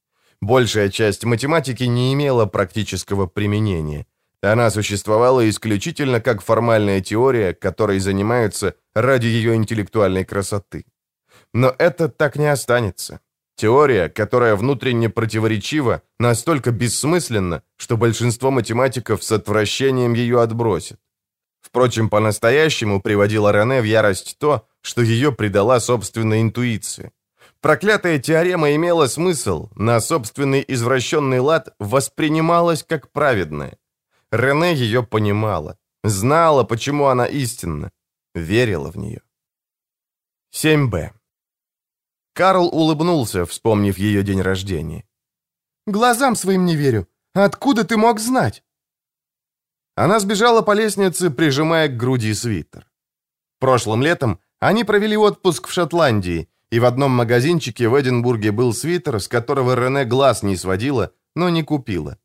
Большая 0.42 0.90
часть 0.90 1.26
математики 1.26 1.84
не 1.84 2.14
имела 2.14 2.46
практического 2.46 3.28
применения. 3.28 4.06
Она 4.42 4.70
существовала 4.70 5.50
исключительно 5.50 6.22
как 6.22 6.42
формальная 6.42 7.02
теория, 7.02 7.54
которой 7.54 8.00
занимаются 8.00 8.76
ради 8.94 9.28
ее 9.28 9.56
интеллектуальной 9.56 10.24
красоты. 10.24 10.86
Но 11.54 11.74
это 11.78 12.08
так 12.08 12.38
не 12.38 12.48
останется. 12.48 13.20
Теория, 13.56 14.10
которая 14.10 14.56
внутренне 14.56 15.10
противоречива, 15.10 16.02
настолько 16.20 16.72
бессмысленна, 16.72 17.64
что 17.78 17.98
большинство 17.98 18.52
математиков 18.52 19.24
с 19.24 19.32
отвращением 19.32 20.14
ее 20.14 20.42
отбросят. 20.42 21.00
Впрочем, 21.66 22.10
по-настоящему 22.10 23.02
приводило 23.02 23.52
Рене 23.52 23.82
в 23.82 23.86
ярость 23.86 24.38
то, 24.38 24.68
что 24.82 25.02
ее 25.02 25.32
предала 25.32 25.80
собственная 25.80 26.42
интуиция. 26.44 27.12
Проклятая 27.60 28.20
теорема 28.20 28.76
имела 28.76 29.08
смысл, 29.08 29.70
на 29.76 30.00
собственный 30.00 30.64
извращенный 30.68 31.40
лад 31.40 31.74
воспринималась 31.80 32.84
как 32.84 33.12
праведная. 33.12 33.80
Рене 34.32 34.76
ее 34.76 35.02
понимала, 35.02 35.80
знала, 36.04 36.64
почему 36.64 37.06
она 37.06 37.26
истинна, 37.26 37.92
верила 38.36 38.92
в 38.92 38.98
нее. 38.98 39.22
7б. 40.54 41.14
Карл 42.34 42.68
улыбнулся, 42.68 43.44
вспомнив 43.48 43.98
ее 43.98 44.22
день 44.22 44.42
рождения. 44.42 45.04
«Глазам 45.88 46.36
своим 46.36 46.66
не 46.66 46.76
верю. 46.76 47.08
Откуда 47.34 47.84
ты 47.84 47.98
мог 47.98 48.20
знать?» 48.20 48.65
Она 49.96 50.20
сбежала 50.20 50.62
по 50.62 50.74
лестнице, 50.74 51.30
прижимая 51.30 51.88
к 51.88 51.98
груди 51.98 52.34
свитер. 52.34 52.88
Прошлым 53.60 54.04
летом 54.04 54.40
они 54.60 54.84
провели 54.84 55.18
отпуск 55.18 55.68
в 55.68 55.72
Шотландии, 55.72 56.48
и 56.72 56.80
в 56.80 56.86
одном 56.86 57.12
магазинчике 57.12 57.88
в 57.88 58.00
Эдинбурге 58.00 58.52
был 58.52 58.74
свитер, 58.74 59.20
с 59.20 59.28
которого 59.28 59.76
Рене 59.76 60.06
глаз 60.06 60.44
не 60.44 60.58
сводила, 60.58 61.12
но 61.36 61.50
не 61.50 61.64
купила. 61.64 62.18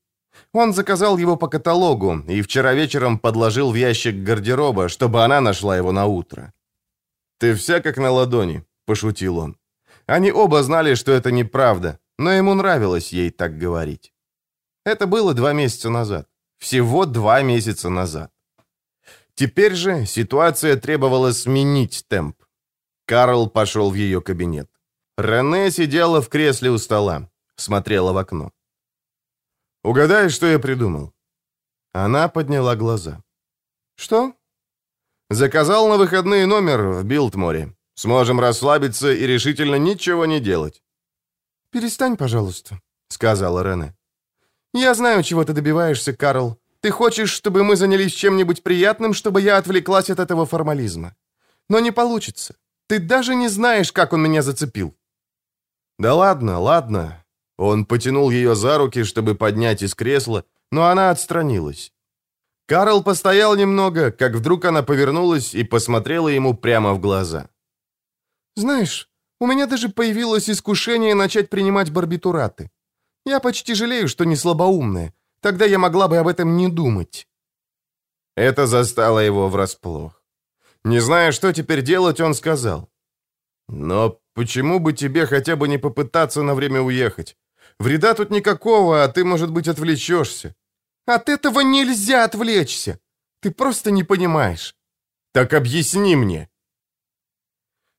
Он 0.52 0.72
заказал 0.72 1.18
его 1.18 1.37
по 1.37 1.48
каталогу 1.48 2.24
и 2.28 2.42
вчера 2.42 2.74
вечером 2.74 3.18
подложил 3.18 3.70
в 3.70 3.76
ящик 3.76 4.24
гардероба, 4.24 4.88
чтобы 4.88 5.24
она 5.24 5.40
нашла 5.40 5.76
его 5.76 5.92
на 5.92 6.06
утро. 6.06 6.52
«Ты 7.38 7.54
вся 7.54 7.80
как 7.80 7.98
на 7.98 8.11
ладони»,— 8.11 8.64
пошутил 8.87 9.38
он. 9.38 9.56
Они 10.06 10.33
оба 10.33 10.62
знали, 10.62 10.94
что 10.94 11.12
это 11.12 11.30
неправда, 11.30 11.98
но 12.18 12.33
ему 12.33 12.54
нравилось 12.54 13.12
ей 13.12 13.30
так 13.30 13.59
говорить. 13.59 14.12
Это 14.85 15.06
было 15.06 15.35
два 15.35 15.52
месяца 15.52 15.90
назад. 15.90 16.26
Всего 16.61 17.07
два 17.07 17.42
месяца 17.42 17.88
назад. 17.88 18.31
Теперь 19.35 19.75
же 19.75 20.07
ситуация 20.07 20.77
требовала 20.77 21.33
сменить 21.33 22.05
темп. 22.09 22.37
Карл 23.07 23.51
пошел 23.51 23.90
в 23.90 23.94
ее 23.94 24.20
кабинет. 24.20 24.68
Рене 25.16 25.70
сидела 25.70 26.20
в 26.20 26.29
кресле 26.29 26.70
у 26.70 26.79
стола, 26.79 27.31
смотрела 27.57 28.12
в 28.12 28.18
окно. 28.18 28.53
«Угадай, 29.83 30.29
что 30.29 30.46
я 30.46 30.59
придумал?» 30.59 31.12
Она 31.94 32.29
подняла 32.29 32.77
глаза. 32.77 33.23
«Что?» 33.96 34.35
«Заказал 35.31 35.88
на 35.88 35.96
выходные 35.96 36.46
номер 36.46 36.88
в 36.88 37.05
Билтморе. 37.05 37.75
Сможем 37.94 38.38
расслабиться 38.38 39.11
и 39.11 39.27
решительно 39.27 39.77
ничего 39.77 40.27
не 40.27 40.40
делать». 40.40 40.83
«Перестань, 41.70 42.16
пожалуйста»,— 42.16 42.81
сказала 43.09 43.62
Рене. 43.62 43.94
«Я 44.72 44.94
знаю, 44.94 45.22
чего 45.22 45.44
ты 45.44 45.52
добиваешься, 45.52 46.12
Карл. 46.12 46.59
Ты 46.80 46.90
хочешь, 46.90 47.30
чтобы 47.30 47.64
мы 47.64 47.76
занялись 47.76 48.12
чем-нибудь 48.12 48.62
приятным, 48.62 49.12
чтобы 49.12 49.40
я 49.40 49.59
отвлеклась 49.59 50.11
от 50.11 50.18
этого 50.18 50.46
формализма. 50.46 51.14
Но 51.68 51.80
не 51.80 51.92
получится. 51.92 52.54
Ты 52.87 52.98
даже 52.98 53.35
не 53.35 53.48
знаешь, 53.48 53.92
как 53.92 54.12
он 54.12 54.22
меня 54.22 54.42
зацепил». 54.42 54.94
«Да 55.98 56.14
ладно, 56.14 56.59
ладно». 56.59 57.24
Он 57.59 57.85
потянул 57.85 58.30
ее 58.30 58.54
за 58.54 58.78
руки, 58.78 59.04
чтобы 59.04 59.35
поднять 59.35 59.83
из 59.83 59.94
кресла, 59.94 60.44
но 60.72 60.87
она 60.87 61.11
отстранилась. 61.11 61.92
Карл 62.66 63.02
постоял 63.02 63.56
немного, 63.56 64.11
как 64.12 64.35
вдруг 64.35 64.64
она 64.64 64.83
повернулась 64.83 65.54
и 65.54 65.64
посмотрела 65.64 66.28
ему 66.28 66.54
прямо 66.54 66.94
в 66.94 67.00
глаза. 67.00 67.50
«Знаешь, 68.56 69.11
у 69.40 69.46
меня 69.46 69.66
даже 69.66 69.88
появилось 69.88 70.48
искушение 70.48 71.14
начать 71.14 71.50
принимать 71.50 71.90
барбитураты. 71.90 72.70
Я 73.31 73.38
почти 73.38 73.75
жалею, 73.75 74.09
что 74.09 74.25
не 74.25 74.37
слабоумная. 74.37 75.12
Тогда 75.40 75.64
я 75.64 75.79
могла 75.79 76.09
бы 76.09 76.19
об 76.19 76.27
этом 76.27 76.57
не 76.57 76.69
думать». 76.69 77.29
Это 78.37 78.66
застало 78.66 79.21
его 79.21 79.49
врасплох. 79.49 80.23
Не 80.85 81.01
зная, 81.01 81.33
что 81.33 81.53
теперь 81.53 81.83
делать, 81.83 82.21
он 82.21 82.35
сказал. 82.35 82.90
«Но 83.69 84.19
почему 84.35 84.81
бы 84.81 84.93
тебе 84.93 85.27
хотя 85.27 85.55
бы 85.55 85.69
не 85.69 85.79
попытаться 85.79 86.43
на 86.43 86.55
время 86.55 86.81
уехать? 86.81 87.37
Вреда 87.79 88.14
тут 88.14 88.31
никакого, 88.31 89.05
а 89.05 89.09
ты, 89.09 89.25
может 89.25 89.51
быть, 89.53 89.69
отвлечешься». 89.69 90.55
«От 91.07 91.29
этого 91.29 91.61
нельзя 91.61 92.25
отвлечься. 92.25 92.99
Ты 93.43 93.53
просто 93.53 93.93
не 93.93 94.03
понимаешь». 94.05 94.75
«Так 95.33 95.55
объясни 95.55 96.16
мне». 96.16 96.49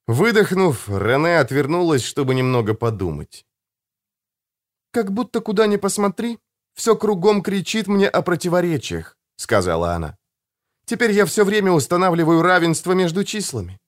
Выдохнув, 0.07 0.89
Рене 0.89 1.39
отвернулась, 1.39 2.03
чтобы 2.03 2.35
немного 2.35 2.73
подумать. 2.73 3.45
«Как 4.91 5.11
будто 5.11 5.39
куда 5.39 5.67
ни 5.67 5.77
посмотри, 5.77 6.37
все 6.73 6.95
кругом 6.95 7.41
кричит 7.41 7.87
мне 7.87 8.09
о 8.09 8.21
противоречиях»,— 8.21 9.17
сказала 9.37 9.93
она. 9.93 10.17
«Теперь 10.85 11.11
я 11.11 11.25
все 11.25 11.45
время 11.45 11.71
устанавливаю 11.71 12.41
равенство 12.41 12.93
между 12.93 13.23
числами». 13.23 13.79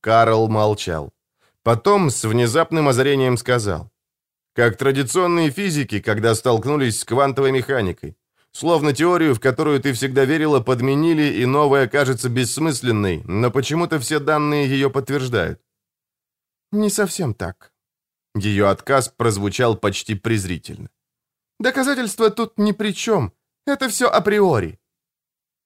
Карл 0.00 0.48
молчал. 0.48 1.12
Потом 1.62 2.10
с 2.10 2.24
внезапным 2.24 2.86
озарением 2.88 3.36
сказал. 3.36 3.90
«Как 4.54 4.76
традиционные 4.76 5.50
физики, 5.50 6.00
когда 6.00 6.34
столкнулись 6.34 7.00
с 7.00 7.04
квантовой 7.04 7.50
механикой. 7.50 8.16
Словно 8.52 8.92
теорию, 8.92 9.34
в 9.34 9.40
которую 9.40 9.80
ты 9.80 9.92
всегда 9.92 10.24
верила, 10.24 10.60
подменили, 10.60 11.42
и 11.42 11.46
новая 11.46 11.88
кажется 11.88 12.28
бессмысленной, 12.28 13.22
но 13.24 13.50
почему-то 13.50 13.98
все 13.98 14.20
данные 14.20 14.68
ее 14.68 14.88
подтверждают». 14.88 15.60
«Не 16.72 16.90
совсем 16.90 17.34
так». 17.34 17.72
Ее 18.36 18.68
отказ 18.68 19.08
прозвучал 19.08 19.76
почти 19.76 20.14
презрительно. 20.14 20.90
Доказательства 21.58 22.30
тут 22.30 22.58
ни 22.58 22.72
при 22.72 22.92
чем. 22.92 23.32
Это 23.66 23.88
все 23.88 24.08
априори». 24.08 24.78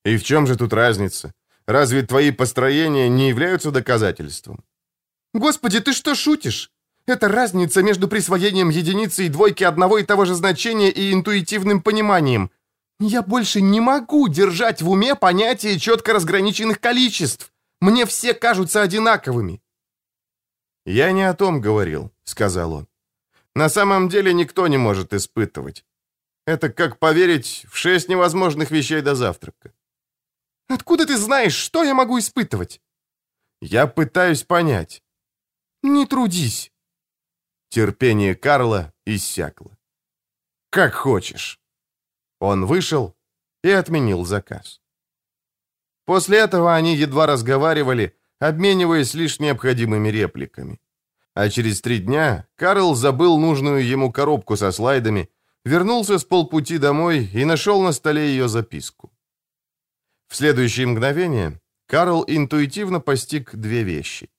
«И 0.04 0.16
в 0.16 0.22
чем 0.22 0.46
же 0.46 0.56
тут 0.56 0.72
разница? 0.72 1.34
Разве 1.66 2.02
твои 2.02 2.30
построения 2.30 3.08
не 3.08 3.28
являются 3.28 3.70
доказательством?» 3.70 4.64
«Господи, 5.34 5.80
ты 5.80 5.92
что, 5.92 6.14
шутишь? 6.14 6.70
Это 7.06 7.28
разница 7.28 7.82
между 7.82 8.08
присвоением 8.08 8.70
единицы 8.70 9.26
и 9.26 9.28
двойки 9.28 9.64
одного 9.64 9.98
и 9.98 10.04
того 10.04 10.24
же 10.24 10.34
значения 10.34 10.90
и 10.90 11.12
интуитивным 11.12 11.82
пониманием. 11.82 12.50
Я 13.00 13.22
больше 13.22 13.60
не 13.60 13.80
могу 13.80 14.28
держать 14.28 14.80
в 14.80 14.90
уме 14.90 15.16
понятие 15.16 15.78
четко 15.78 16.12
разграниченных 16.12 16.80
количеств. 16.80 17.52
Мне 17.80 18.06
все 18.06 18.32
кажутся 18.32 18.80
одинаковыми». 18.80 19.60
«Я 20.84 21.12
не 21.12 21.22
о 21.22 21.34
том 21.34 21.60
говорил»,— 21.60 22.12
сказал 22.24 22.72
он. 22.72 22.90
На 23.54 23.68
самом 23.68 24.08
деле 24.08 24.32
никто 24.32 24.68
не 24.68 24.78
может 24.78 25.12
испытывать. 25.12 25.84
Это 26.46 26.70
как 26.72 26.98
поверить 26.98 27.66
в 27.68 27.76
шесть 27.76 28.08
невозможных 28.08 28.70
вещей 28.70 29.02
до 29.02 29.14
завтрака. 29.14 29.72
Откуда 30.68 31.06
ты 31.06 31.16
знаешь, 31.16 31.54
что 31.54 31.82
я 31.82 31.94
могу 31.94 32.18
испытывать? 32.18 32.80
Я 33.60 33.86
пытаюсь 33.86 34.44
понять». 34.44 35.02
«Не 35.82 36.06
трудись». 36.06 36.72
Терпение 37.70 38.34
Карла 38.34 38.92
иссякло. 39.06 39.76
«Как 40.70 40.94
хочешь». 40.94 41.60
Он 42.38 42.66
вышел 42.66 43.16
и 43.62 43.70
отменил 43.70 44.24
заказ. 44.24 44.80
После 46.04 46.38
этого 46.38 46.74
они 46.74 46.96
едва 46.96 47.26
разговаривали, 47.26 48.16
обмениваясь 48.40 49.14
лишь 49.14 49.38
необходимыми 49.38 50.08
репликами. 50.08 50.80
А 51.34 51.48
через 51.48 51.80
три 51.80 51.98
дня 51.98 52.46
Карл 52.56 52.94
забыл 52.94 53.38
нужную 53.38 53.86
ему 53.86 54.10
коробку 54.10 54.56
со 54.56 54.72
слайдами, 54.72 55.28
вернулся 55.64 56.18
с 56.18 56.24
полпути 56.24 56.78
домой 56.78 57.30
и 57.32 57.44
нашел 57.44 57.82
на 57.82 57.92
столе 57.92 58.28
ее 58.30 58.48
записку. 58.48 59.12
В 60.28 60.36
следующее 60.36 60.86
мгновение 60.86 61.60
Карл 61.86 62.24
интуитивно 62.26 63.00
постиг 63.00 63.54
две 63.54 63.82
вещи. 63.82 64.30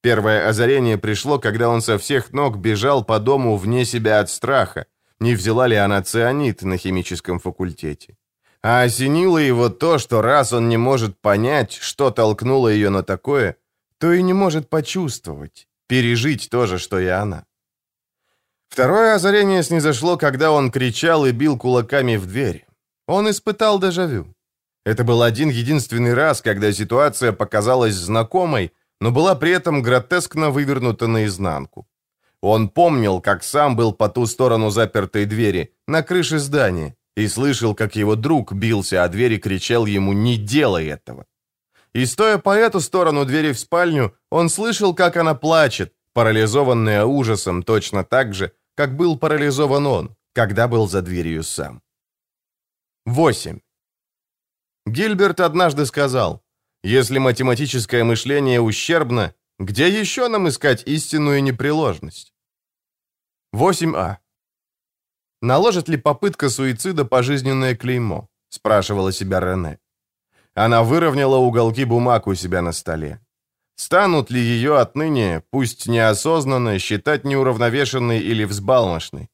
Первое 0.00 0.48
озарение 0.48 0.98
пришло, 0.98 1.38
когда 1.38 1.68
он 1.68 1.80
со 1.80 1.98
всех 1.98 2.32
ног 2.32 2.58
бежал 2.58 3.04
по 3.04 3.18
дому 3.18 3.56
вне 3.56 3.84
себя 3.84 4.20
от 4.20 4.30
страха, 4.30 4.86
не 5.20 5.34
взяла 5.34 5.66
ли 5.66 5.76
она 5.76 6.02
цианид 6.02 6.62
на 6.62 6.76
химическом 6.76 7.38
факультете. 7.38 8.16
А 8.64 8.80
осенило 8.80 9.36
его 9.36 9.68
то, 9.68 9.98
что 9.98 10.22
раз 10.22 10.54
он 10.54 10.70
не 10.70 10.78
может 10.78 11.18
понять, 11.18 11.74
что 11.74 12.10
толкнуло 12.10 12.68
ее 12.68 12.88
на 12.88 13.02
такое, 13.02 13.56
то 13.98 14.10
и 14.10 14.22
не 14.22 14.32
может 14.32 14.70
почувствовать, 14.70 15.68
пережить 15.86 16.48
то 16.50 16.64
же, 16.64 16.78
что 16.78 16.98
и 16.98 17.06
она. 17.06 17.44
Второе 18.70 19.16
озарение 19.16 19.62
снизошло, 19.62 20.16
когда 20.16 20.50
он 20.50 20.70
кричал 20.70 21.26
и 21.26 21.32
бил 21.32 21.58
кулаками 21.58 22.16
в 22.16 22.26
дверь. 22.26 22.66
Он 23.06 23.28
испытал 23.28 23.78
дежавю. 23.78 24.34
Это 24.86 25.04
был 25.04 25.22
один 25.22 25.50
единственный 25.50 26.14
раз, 26.14 26.40
когда 26.40 26.72
ситуация 26.72 27.32
показалась 27.32 27.94
знакомой, 27.94 28.72
но 28.98 29.10
была 29.10 29.34
при 29.34 29.50
этом 29.50 29.82
гротескно 29.82 30.48
вывернута 30.48 31.06
наизнанку. 31.06 31.86
Он 32.40 32.70
помнил, 32.70 33.20
как 33.20 33.44
сам 33.44 33.76
был 33.76 33.92
по 33.92 34.08
ту 34.08 34.24
сторону 34.24 34.70
запертой 34.70 35.26
двери, 35.26 35.74
на 35.86 36.02
крыше 36.02 36.38
здания, 36.38 36.96
и 37.16 37.28
слышал, 37.28 37.74
как 37.74 37.96
его 37.96 38.16
друг 38.16 38.52
бился 38.52 39.04
о 39.04 39.08
дверь 39.08 39.32
и 39.32 39.38
кричал 39.38 39.86
ему 39.86 40.12
«Не 40.12 40.36
делай 40.36 40.86
этого!». 40.86 41.26
И 41.94 42.06
стоя 42.06 42.38
по 42.38 42.50
эту 42.50 42.80
сторону 42.80 43.24
двери 43.24 43.52
в 43.52 43.58
спальню, 43.58 44.16
он 44.30 44.48
слышал, 44.48 44.94
как 44.94 45.16
она 45.16 45.34
плачет, 45.34 45.94
парализованная 46.12 47.04
ужасом 47.04 47.62
точно 47.62 48.04
так 48.04 48.34
же, 48.34 48.52
как 48.76 48.96
был 48.96 49.18
парализован 49.18 49.86
он, 49.86 50.16
когда 50.32 50.66
был 50.66 50.88
за 50.88 51.02
дверью 51.02 51.42
сам. 51.44 51.82
8. 53.06 53.60
Гильберт 54.86 55.40
однажды 55.40 55.86
сказал, 55.86 56.42
«Если 56.82 57.18
математическое 57.18 58.02
мышление 58.02 58.60
ущербно, 58.60 59.34
где 59.58 59.88
еще 59.88 60.28
нам 60.28 60.48
искать 60.48 60.82
истинную 60.86 61.42
непреложность?» 61.42 62.34
8а. 63.54 64.16
Наложит 65.44 65.88
ли 65.90 65.98
попытка 65.98 66.48
суицида 66.48 67.04
пожизненное 67.04 67.76
клеймо? 67.76 68.28
Спрашивала 68.48 69.12
себя 69.12 69.40
Рене. 69.40 69.78
Она 70.54 70.82
выровняла 70.82 71.36
уголки 71.36 71.84
бумаг 71.84 72.26
у 72.26 72.34
себя 72.34 72.62
на 72.62 72.72
столе. 72.72 73.20
Станут 73.76 74.30
ли 74.30 74.40
ее 74.40 74.78
отныне, 74.78 75.42
пусть 75.50 75.86
неосознанно, 75.86 76.78
считать 76.78 77.24
неуравновешенной 77.24 78.20
или 78.20 78.44
взбалмошной? 78.44 79.28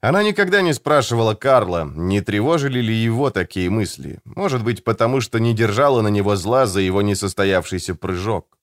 Она 0.00 0.22
никогда 0.22 0.62
не 0.62 0.72
спрашивала 0.72 1.34
Карла, 1.34 1.84
не 1.96 2.20
тревожили 2.20 2.80
ли 2.80 2.94
его 2.94 3.30
такие 3.30 3.70
мысли. 3.70 4.20
Может 4.24 4.62
быть, 4.62 4.84
потому 4.84 5.20
что 5.20 5.40
не 5.40 5.52
держала 5.52 6.00
на 6.00 6.08
него 6.08 6.36
зла 6.36 6.66
за 6.66 6.80
его 6.80 7.02
несостоявшийся 7.02 7.96
прыжок. 7.96 8.56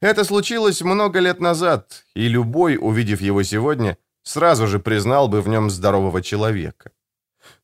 Это 0.00 0.22
случилось 0.22 0.80
много 0.80 1.18
лет 1.18 1.40
назад, 1.40 2.04
и 2.14 2.28
любой, 2.28 2.78
увидев 2.80 3.20
его 3.20 3.42
сегодня, 3.42 3.96
сразу 4.22 4.66
же 4.66 4.78
признал 4.78 5.28
бы 5.28 5.40
в 5.40 5.48
нем 5.48 5.70
здорового 5.70 6.22
человека. 6.22 6.90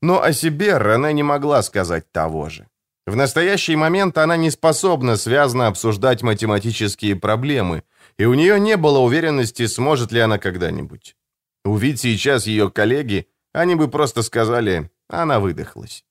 Но 0.03 0.23
о 0.23 0.33
себе 0.33 0.79
Рене 0.79 1.13
не 1.13 1.23
могла 1.23 1.63
сказать 1.63 2.11
того 2.13 2.49
же. 2.49 2.67
В 3.07 3.15
настоящий 3.15 3.77
момент 3.77 4.19
она 4.19 4.37
не 4.37 4.51
способна 4.51 5.17
связно 5.17 5.69
обсуждать 5.69 6.23
математические 6.23 7.15
проблемы, 7.15 7.85
и 8.19 8.25
у 8.25 8.35
нее 8.35 8.59
не 8.59 8.77
было 8.77 8.99
уверенности, 8.99 9.67
сможет 9.67 10.13
ли 10.13 10.21
она 10.21 10.39
когда-нибудь. 10.39 11.17
Увидеть 11.65 12.01
сейчас 12.01 12.47
ее 12.47 12.71
коллеги, 12.71 13.29
они 13.53 13.77
бы 13.77 13.89
просто 13.89 14.23
сказали, 14.23 14.91
она 15.09 15.39
выдохлась. 15.39 16.05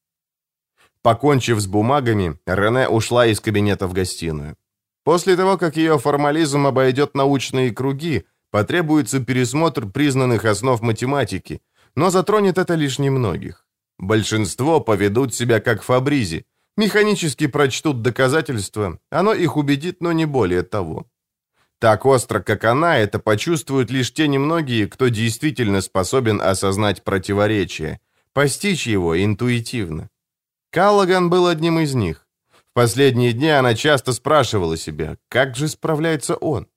Покончив 1.02 1.60
с 1.60 1.68
бумагами, 1.68 2.40
Рене 2.46 2.88
ушла 2.88 3.28
из 3.28 3.40
кабинета 3.40 3.88
в 3.88 3.94
гостиную. 3.94 4.56
После 5.04 5.36
того, 5.36 5.58
как 5.58 5.78
ее 5.78 6.00
формализм 6.00 6.66
обойдет 6.66 7.14
научные 7.14 7.72
круги, 7.72 8.26
потребуется 8.56 9.20
пересмотр 9.20 9.86
признанных 9.86 10.46
основ 10.46 10.82
математики, 10.82 11.60
но 11.94 12.10
затронет 12.10 12.58
это 12.58 12.76
лишь 12.76 13.00
немногих. 13.00 13.68
Большинство 13.98 14.80
поведут 14.80 15.36
себя 15.36 15.60
как 15.60 15.84
Фабризи, 15.84 16.46
механически 16.78 17.48
прочтут 17.48 18.02
доказательства, 18.02 18.98
оно 19.10 19.34
их 19.34 19.58
убедит, 19.58 19.98
но 20.00 20.14
не 20.14 20.26
более 20.26 20.64
того. 20.64 21.06
Так 21.80 22.06
остро, 22.06 22.40
как 22.40 22.64
она, 22.64 22.98
это 22.98 23.20
почувствуют 23.20 23.92
лишь 23.92 24.14
те 24.14 24.30
немногие, 24.30 24.88
кто 24.88 25.10
действительно 25.10 25.82
способен 25.82 26.40
осознать 26.40 27.04
противоречие, 27.04 28.00
постичь 28.32 28.88
его 28.88 29.22
интуитивно. 29.22 30.10
Каллаган 30.72 31.30
был 31.30 31.48
одним 31.48 31.80
из 31.80 31.94
них. 31.94 32.26
В 32.54 32.74
последние 32.74 33.34
дни 33.34 33.50
она 33.50 33.76
часто 33.76 34.14
спрашивала 34.14 34.78
себя, 34.78 35.18
как 35.28 35.58
же 35.58 35.68
справляется 35.68 36.36
он? 36.38 36.68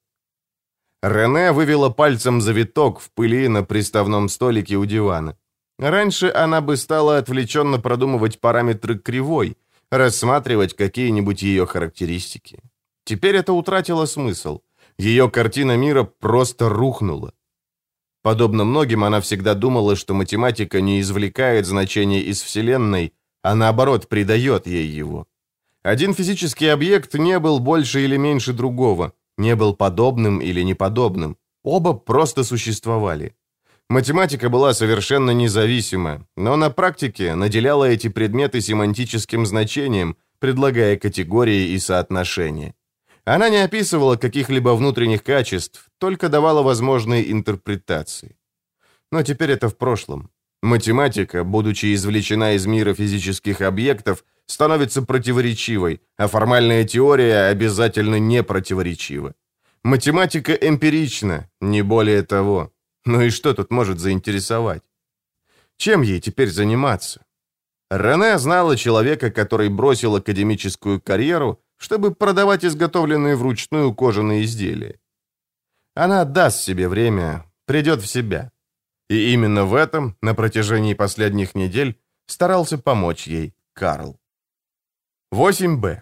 Рене 1.02 1.52
вывела 1.52 1.90
пальцем 1.90 2.40
завиток 2.40 2.98
в 3.00 3.10
пыли 3.10 3.48
на 3.48 3.62
приставном 3.62 4.28
столике 4.28 4.76
у 4.76 4.84
дивана. 4.84 5.36
Раньше 5.78 6.32
она 6.34 6.60
бы 6.60 6.76
стала 6.76 7.18
отвлеченно 7.18 7.78
продумывать 7.78 8.40
параметры 8.40 8.98
кривой, 8.98 9.56
рассматривать 9.92 10.74
какие-нибудь 10.74 11.42
ее 11.42 11.66
характеристики. 11.66 12.60
Теперь 13.04 13.36
это 13.36 13.52
утратило 13.52 14.06
смысл. 14.06 14.60
Ее 14.98 15.30
картина 15.30 15.76
мира 15.76 16.02
просто 16.02 16.68
рухнула. 16.68 17.32
Подобно 18.22 18.64
многим, 18.64 19.04
она 19.04 19.20
всегда 19.20 19.54
думала, 19.54 19.94
что 19.94 20.14
математика 20.14 20.80
не 20.80 21.00
извлекает 21.00 21.64
значения 21.66 22.20
из 22.20 22.42
Вселенной, 22.42 23.12
а 23.42 23.54
наоборот 23.54 24.08
придает 24.08 24.66
ей 24.66 24.86
его. 24.86 25.26
Один 25.84 26.12
физический 26.12 26.66
объект 26.66 27.14
не 27.14 27.38
был 27.38 27.60
больше 27.60 28.04
или 28.04 28.16
меньше 28.16 28.52
другого, 28.52 29.12
не 29.38 29.56
был 29.56 29.74
подобным 29.74 30.40
или 30.40 30.60
неподобным. 30.62 31.36
Оба 31.64 31.94
просто 31.94 32.44
существовали. 32.44 33.34
Математика 33.88 34.50
была 34.50 34.74
совершенно 34.74 35.30
независима, 35.30 36.26
но 36.36 36.56
на 36.56 36.68
практике 36.68 37.34
наделяла 37.34 37.86
эти 37.86 38.08
предметы 38.08 38.60
семантическим 38.60 39.46
значением, 39.46 40.16
предлагая 40.40 40.98
категории 40.98 41.70
и 41.70 41.78
соотношения. 41.78 42.74
Она 43.24 43.48
не 43.48 43.64
описывала 43.64 44.16
каких-либо 44.16 44.74
внутренних 44.74 45.22
качеств, 45.22 45.86
только 45.98 46.28
давала 46.28 46.62
возможные 46.62 47.30
интерпретации. 47.32 48.36
Но 49.10 49.22
теперь 49.22 49.50
это 49.50 49.68
в 49.68 49.76
прошлом. 49.76 50.30
Математика, 50.62 51.44
будучи 51.44 51.94
извлечена 51.94 52.54
из 52.54 52.66
мира 52.66 52.94
физических 52.94 53.60
объектов, 53.60 54.24
становится 54.48 55.02
противоречивой, 55.02 56.00
а 56.16 56.26
формальная 56.26 56.84
теория 56.84 57.50
обязательно 57.50 58.18
не 58.18 58.42
противоречива. 58.42 59.34
Математика 59.84 60.52
эмпирична, 60.52 61.48
не 61.60 61.82
более 61.82 62.22
того. 62.22 62.72
Ну 63.04 63.20
и 63.20 63.30
что 63.30 63.54
тут 63.54 63.70
может 63.70 64.00
заинтересовать? 64.00 64.82
Чем 65.76 66.02
ей 66.02 66.20
теперь 66.20 66.50
заниматься? 66.50 67.24
Рене 67.90 68.38
знала 68.38 68.76
человека, 68.76 69.30
который 69.30 69.68
бросил 69.68 70.16
академическую 70.16 71.00
карьеру, 71.00 71.60
чтобы 71.76 72.14
продавать 72.14 72.64
изготовленные 72.64 73.36
вручную 73.36 73.94
кожаные 73.94 74.44
изделия. 74.44 74.98
Она 75.94 76.24
даст 76.24 76.60
себе 76.60 76.88
время, 76.88 77.44
придет 77.66 78.02
в 78.02 78.06
себя. 78.06 78.50
И 79.08 79.32
именно 79.32 79.64
в 79.64 79.74
этом, 79.74 80.16
на 80.20 80.34
протяжении 80.34 80.94
последних 80.94 81.54
недель, 81.54 81.98
старался 82.26 82.76
помочь 82.78 83.26
ей 83.26 83.54
Карл. 83.72 84.17
8Б. 85.34 86.00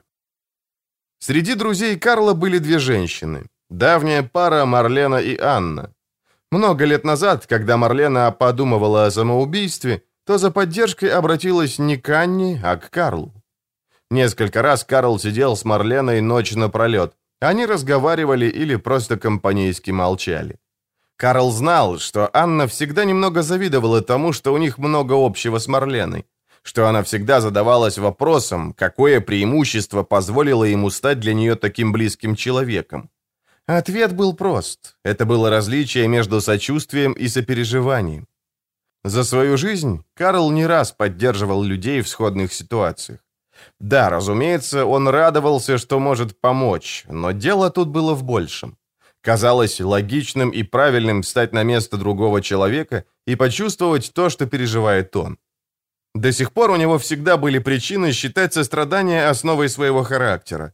Среди 1.18 1.54
друзей 1.54 1.98
Карла 1.98 2.32
были 2.34 2.58
две 2.58 2.78
женщины. 2.78 3.46
Давняя 3.68 4.22
пара 4.22 4.64
Марлена 4.64 5.16
и 5.16 5.36
Анна. 5.36 5.92
Много 6.52 6.84
лет 6.84 7.04
назад, 7.04 7.44
когда 7.46 7.76
Марлена 7.76 8.30
подумывала 8.30 9.06
о 9.06 9.10
самоубийстве, 9.10 10.04
то 10.24 10.38
за 10.38 10.52
поддержкой 10.52 11.10
обратилась 11.10 11.80
не 11.80 11.96
к 11.96 12.08
Анне, 12.10 12.60
а 12.62 12.76
к 12.76 12.88
Карлу. 12.90 13.32
Несколько 14.12 14.62
раз 14.62 14.84
Карл 14.84 15.18
сидел 15.18 15.56
с 15.56 15.64
Марленой 15.64 16.20
ночь 16.20 16.54
напролет. 16.54 17.14
Они 17.40 17.66
разговаривали 17.66 18.46
или 18.46 18.76
просто 18.76 19.18
компанейски 19.18 19.90
молчали. 19.90 20.60
Карл 21.16 21.50
знал, 21.50 21.98
что 21.98 22.30
Анна 22.32 22.68
всегда 22.68 23.04
немного 23.04 23.42
завидовала 23.42 24.02
тому, 24.02 24.32
что 24.32 24.52
у 24.52 24.58
них 24.58 24.78
много 24.78 25.14
общего 25.14 25.58
с 25.58 25.66
Марленой 25.66 26.26
что 26.66 26.88
она 26.88 27.04
всегда 27.04 27.40
задавалась 27.40 27.96
вопросом, 27.96 28.72
какое 28.72 29.20
преимущество 29.20 30.02
позволило 30.02 30.64
ему 30.64 30.90
стать 30.90 31.20
для 31.20 31.32
нее 31.32 31.54
таким 31.54 31.92
близким 31.92 32.34
человеком. 32.34 33.08
Ответ 33.66 34.12
был 34.14 34.34
прост. 34.34 34.96
Это 35.04 35.24
было 35.24 35.48
различие 35.48 36.08
между 36.08 36.40
сочувствием 36.40 37.12
и 37.12 37.28
сопереживанием. 37.28 38.26
За 39.04 39.22
свою 39.22 39.56
жизнь 39.56 40.02
Карл 40.14 40.50
не 40.50 40.66
раз 40.66 40.90
поддерживал 40.90 41.62
людей 41.62 42.00
в 42.00 42.08
сходных 42.08 42.52
ситуациях. 42.52 43.20
Да, 43.78 44.10
разумеется, 44.10 44.86
он 44.86 45.06
радовался, 45.08 45.78
что 45.78 46.00
может 46.00 46.40
помочь, 46.40 47.04
но 47.08 47.30
дело 47.30 47.70
тут 47.70 47.88
было 47.88 48.14
в 48.14 48.24
большем. 48.24 48.76
Казалось 49.20 49.80
логичным 49.80 50.50
и 50.50 50.64
правильным 50.64 51.22
встать 51.22 51.52
на 51.52 51.62
место 51.62 51.96
другого 51.96 52.42
человека 52.42 53.04
и 53.24 53.36
почувствовать 53.36 54.12
то, 54.12 54.30
что 54.30 54.46
переживает 54.46 55.14
он. 55.14 55.38
До 56.16 56.32
сих 56.32 56.52
пор 56.52 56.70
у 56.70 56.76
него 56.76 56.96
всегда 56.98 57.36
были 57.36 57.58
причины 57.58 58.12
считать 58.12 58.54
сострадание 58.54 59.28
основой 59.28 59.68
своего 59.68 60.02
характера. 60.02 60.72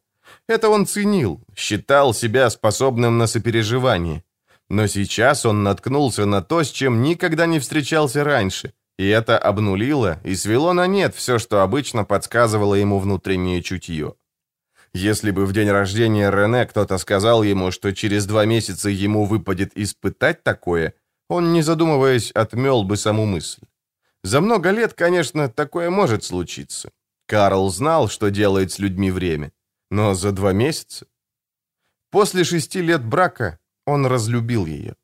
Это 0.49 0.69
он 0.69 0.87
ценил, 0.87 1.41
считал 1.57 2.15
себя 2.15 2.49
способным 2.49 3.19
на 3.19 3.27
сопереживание. 3.27 4.23
Но 4.71 4.87
сейчас 4.87 5.45
он 5.45 5.65
наткнулся 5.65 6.27
на 6.27 6.43
то, 6.43 6.63
с 6.63 6.71
чем 6.71 7.03
никогда 7.03 7.47
не 7.47 7.59
встречался 7.59 8.23
раньше, 8.23 8.73
и 8.99 9.09
это 9.09 9.37
обнулило 9.37 10.21
и 10.23 10.37
свело 10.37 10.73
на 10.75 10.87
нет 10.87 11.13
все, 11.17 11.41
что 11.41 11.63
обычно 11.63 12.05
подсказывало 12.05 12.77
ему 12.77 13.01
внутреннее 13.01 13.63
чутье. 13.63 14.15
Если 14.95 15.33
бы 15.33 15.45
в 15.45 15.53
день 15.53 15.71
рождения 15.71 16.31
Рене 16.31 16.67
кто-то 16.67 16.99
сказал 16.99 17.43
ему, 17.43 17.73
что 17.73 17.93
через 17.93 18.27
два 18.27 18.45
месяца 18.45 18.89
ему 18.89 19.25
выпадет 19.25 19.73
испытать 19.75 20.45
такое, 20.45 20.95
он, 21.29 21.53
не 21.53 21.63
задумываясь, 21.63 22.31
отмел 22.31 22.85
бы 22.85 22.97
саму 22.97 23.27
мысль. 23.27 23.63
За 24.25 24.41
много 24.41 24.71
лет, 24.71 24.95
конечно, 24.95 25.49
такое 25.49 25.91
может 25.91 26.25
случиться. 26.25 26.91
Карл 27.27 27.71
знал, 27.71 28.09
что 28.09 28.31
делает 28.31 28.73
с 28.73 28.79
людьми 28.79 29.11
время. 29.11 29.53
Но 29.91 30.15
за 30.15 30.33
два 30.33 30.53
месяца? 30.53 31.07
После 32.11 32.45
шести 32.45 32.83
лет 32.83 33.05
брака 33.05 33.59
он 33.87 34.07
разлюбил 34.07 34.67
ее. 34.67 34.95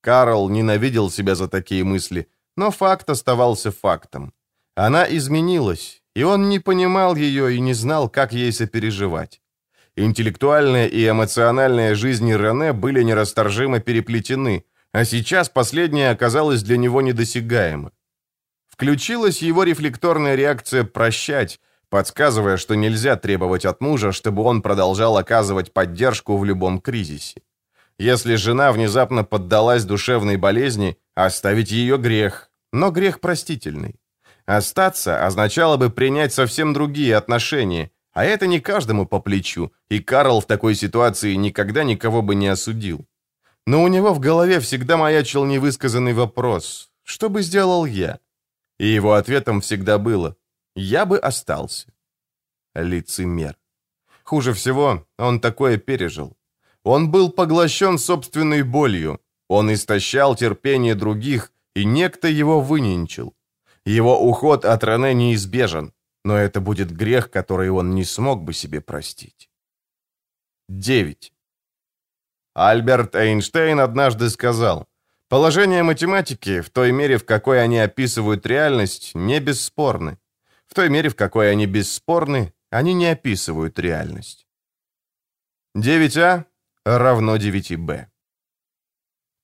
Карл 0.00 0.48
ненавидел 0.48 1.10
себя 1.10 1.34
за 1.34 1.48
такие 1.48 1.84
мысли, 1.84 2.28
но 2.56 2.70
факт 2.70 3.10
оставался 3.10 3.70
фактом. 3.70 4.32
Она 4.74 5.04
изменилась, 5.08 6.02
и 6.14 6.22
он 6.22 6.48
не 6.48 6.58
понимал 6.60 7.16
ее 7.16 7.56
и 7.56 7.60
не 7.60 7.74
знал, 7.74 8.08
как 8.08 8.32
ей 8.32 8.52
сопереживать. 8.52 9.40
Интеллектуальная 9.96 10.86
и 10.86 11.08
эмоциональная 11.08 11.94
жизни 11.94 12.32
Рене 12.32 12.72
были 12.72 13.02
нерасторжимо 13.02 13.80
переплетены, 13.80 14.64
а 14.92 15.04
сейчас 15.04 15.48
последняя 15.48 16.10
оказалась 16.10 16.62
для 16.62 16.76
него 16.76 17.02
недосягаема. 17.02 17.90
Включилась 18.78 19.42
его 19.42 19.64
рефлекторная 19.64 20.36
реакция 20.36 20.84
«прощать», 20.84 21.58
подсказывая, 21.90 22.56
что 22.56 22.76
нельзя 22.76 23.16
требовать 23.16 23.64
от 23.64 23.80
мужа, 23.80 24.12
чтобы 24.12 24.44
он 24.44 24.62
продолжал 24.62 25.16
оказывать 25.16 25.72
поддержку 25.72 26.36
в 26.36 26.44
любом 26.44 26.80
кризисе. 26.80 27.42
Если 27.98 28.36
жена 28.36 28.70
внезапно 28.70 29.24
поддалась 29.24 29.82
душевной 29.82 30.36
болезни, 30.36 30.96
оставить 31.16 31.72
ее 31.72 31.98
грех, 31.98 32.52
но 32.72 32.92
грех 32.92 33.18
простительный. 33.18 33.96
Остаться 34.46 35.26
означало 35.26 35.76
бы 35.76 35.90
принять 35.90 36.32
совсем 36.32 36.72
другие 36.72 37.16
отношения, 37.16 37.90
а 38.12 38.24
это 38.24 38.46
не 38.46 38.60
каждому 38.60 39.06
по 39.06 39.18
плечу, 39.18 39.72
и 39.88 39.98
Карл 39.98 40.40
в 40.40 40.46
такой 40.46 40.76
ситуации 40.76 41.34
никогда 41.34 41.82
никого 41.82 42.22
бы 42.22 42.36
не 42.36 42.46
осудил. 42.46 43.04
Но 43.66 43.82
у 43.82 43.88
него 43.88 44.14
в 44.14 44.20
голове 44.20 44.60
всегда 44.60 44.96
маячил 44.96 45.44
невысказанный 45.44 46.12
вопрос 46.12 46.90
«Что 47.02 47.28
бы 47.28 47.42
сделал 47.42 47.84
я?» 47.84 48.20
И 48.78 48.86
его 48.86 49.14
ответом 49.14 49.60
всегда 49.60 49.98
было 49.98 50.36
«Я 50.76 51.04
бы 51.04 51.18
остался». 51.18 51.92
Лицемер. 52.74 53.56
Хуже 54.24 54.52
всего, 54.52 55.06
он 55.18 55.40
такое 55.40 55.78
пережил. 55.78 56.36
Он 56.84 57.10
был 57.10 57.30
поглощен 57.30 57.98
собственной 57.98 58.62
болью. 58.62 59.20
Он 59.48 59.72
истощал 59.72 60.36
терпение 60.36 60.94
других, 60.94 61.52
и 61.74 61.84
некто 61.84 62.28
его 62.28 62.60
выненчил. 62.60 63.34
Его 63.84 64.20
уход 64.20 64.64
от 64.64 64.84
Рене 64.84 65.14
неизбежен, 65.14 65.92
но 66.24 66.36
это 66.36 66.60
будет 66.60 66.90
грех, 66.90 67.30
который 67.30 67.70
он 67.70 67.94
не 67.94 68.04
смог 68.04 68.42
бы 68.42 68.52
себе 68.52 68.80
простить. 68.80 69.50
9. 70.68 71.32
Альберт 72.54 73.14
Эйнштейн 73.14 73.80
однажды 73.80 74.28
сказал, 74.28 74.87
Положения 75.28 75.82
математики, 75.82 76.62
в 76.62 76.70
той 76.70 76.90
мере, 76.90 77.18
в 77.18 77.24
какой 77.26 77.62
они 77.62 77.78
описывают 77.78 78.46
реальность, 78.46 79.14
не 79.14 79.40
бесспорны. 79.40 80.18
В 80.66 80.74
той 80.74 80.88
мере, 80.88 81.10
в 81.10 81.16
какой 81.16 81.50
они 81.50 81.66
бесспорны, 81.66 82.54
они 82.70 82.94
не 82.94 83.06
описывают 83.06 83.78
реальность. 83.78 84.46
9а 85.76 86.44
равно 86.84 87.36
9b. 87.36 88.06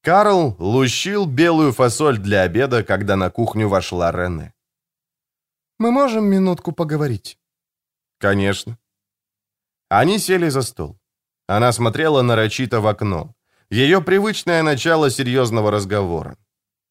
Карл 0.03 0.57
лущил 0.59 1.27
белую 1.27 1.73
фасоль 1.73 2.19
для 2.19 2.43
обеда, 2.43 2.83
когда 2.83 3.17
на 3.17 3.31
кухню 3.31 3.69
вошла 3.69 4.11
Рене. 4.11 4.55
«Мы 5.79 5.91
можем 5.91 6.25
минутку 6.25 6.73
поговорить?» 6.73 7.39
«Конечно». 8.19 8.79
Они 9.91 10.19
сели 10.19 10.49
за 10.49 10.63
стол. 10.63 10.99
Она 11.47 11.73
смотрела 11.73 12.23
нарочито 12.23 12.81
в 12.81 12.87
окно. 12.87 13.35
Ее 13.75 14.01
привычное 14.01 14.63
начало 14.63 15.11
серьезного 15.11 15.73
разговора. 15.73 16.37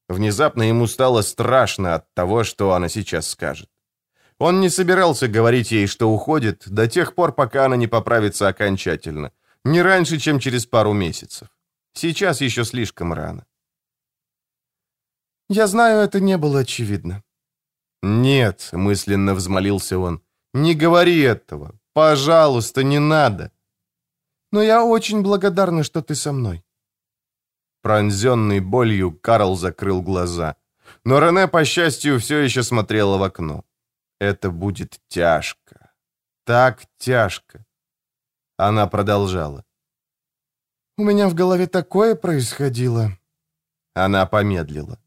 Внезапно 0.10 0.64
ему 0.64 0.88
стало 0.88 1.22
страшно 1.22 1.96
от 1.96 2.14
того, 2.14 2.44
что 2.44 2.74
она 2.74 2.90
сейчас 2.90 3.30
скажет. 3.30 3.70
Он 4.38 4.60
не 4.60 4.70
собирался 4.70 5.30
говорить 5.30 5.72
ей, 5.72 5.88
что 5.88 6.10
уходит, 6.12 6.64
до 6.68 6.88
тех 6.88 7.16
пор, 7.16 7.32
пока 7.32 7.66
она 7.66 7.78
не 7.78 7.88
поправится 7.88 8.50
окончательно. 8.50 9.32
Не 9.64 9.82
раньше, 9.82 10.20
чем 10.20 10.40
через 10.40 10.66
пару 10.66 10.92
месяцев. 10.92 11.48
Сейчас 11.94 12.42
еще 12.42 12.66
слишком 12.66 13.14
рано. 13.14 13.46
«Я 15.50 15.68
знаю, 15.68 16.02
это 16.02 16.20
не 16.20 16.38
было 16.38 16.60
очевидно». 16.60 17.24
«Нет»,— 18.02 18.70
мысленно 18.74 19.36
взмолился 19.36 19.98
он,— 19.98 20.22
«не 20.54 20.76
говори 20.76 21.22
этого. 21.22 21.72
Пожалуйста, 21.94 22.84
не 22.84 23.00
надо 23.00 23.54
но 24.54 24.62
я 24.62 24.86
очень 24.86 25.24
благодарна, 25.24 25.84
что 25.84 26.02
ты 26.04 26.14
со 26.14 26.32
мной». 26.32 26.64
Пронзенный 27.84 28.62
болью, 28.62 29.12
Карл 29.12 29.58
закрыл 29.58 30.02
глаза. 30.02 30.56
Но 31.04 31.20
Рене, 31.20 31.48
по 31.48 31.66
счастью, 31.66 32.18
все 32.18 32.40
еще 32.40 32.64
смотрела 32.64 33.18
в 33.18 33.24
окно. 33.24 33.66
«Это 34.20 34.52
будет 34.52 35.00
тяжко. 35.10 35.92
Так 36.46 36.86
тяжко». 36.98 37.66
Она 38.58 38.88
продолжала. 38.88 39.66
«У 40.98 41.04
меня 41.04 41.28
в 41.28 41.34
голове 41.34 41.68
такое 41.68 42.16
происходило». 42.16 43.12
Она 43.96 44.26
помедлила. 44.26 44.98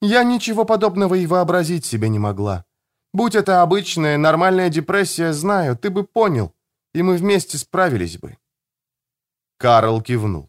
«Я 0.00 0.22
ничего 0.22 0.64
подобного 0.64 1.16
и 1.16 1.26
вообразить 1.26 1.84
себе 1.84 2.08
не 2.08 2.20
могла. 2.20 2.64
Будь 3.12 3.34
это 3.34 3.62
обычная, 3.62 4.18
нормальная 4.18 4.68
депрессия, 4.68 5.32
знаю, 5.32 5.76
ты 5.76 5.90
бы 5.90 6.04
понял, 6.04 6.54
и 6.94 7.02
мы 7.02 7.16
вместе 7.16 7.58
справились 7.58 8.18
бы». 8.18 8.36
Карл 9.56 10.00
кивнул. 10.00 10.47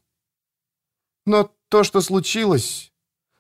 «Но 1.30 1.52
то, 1.70 1.84
что 1.84 2.02
случилось... 2.02 2.92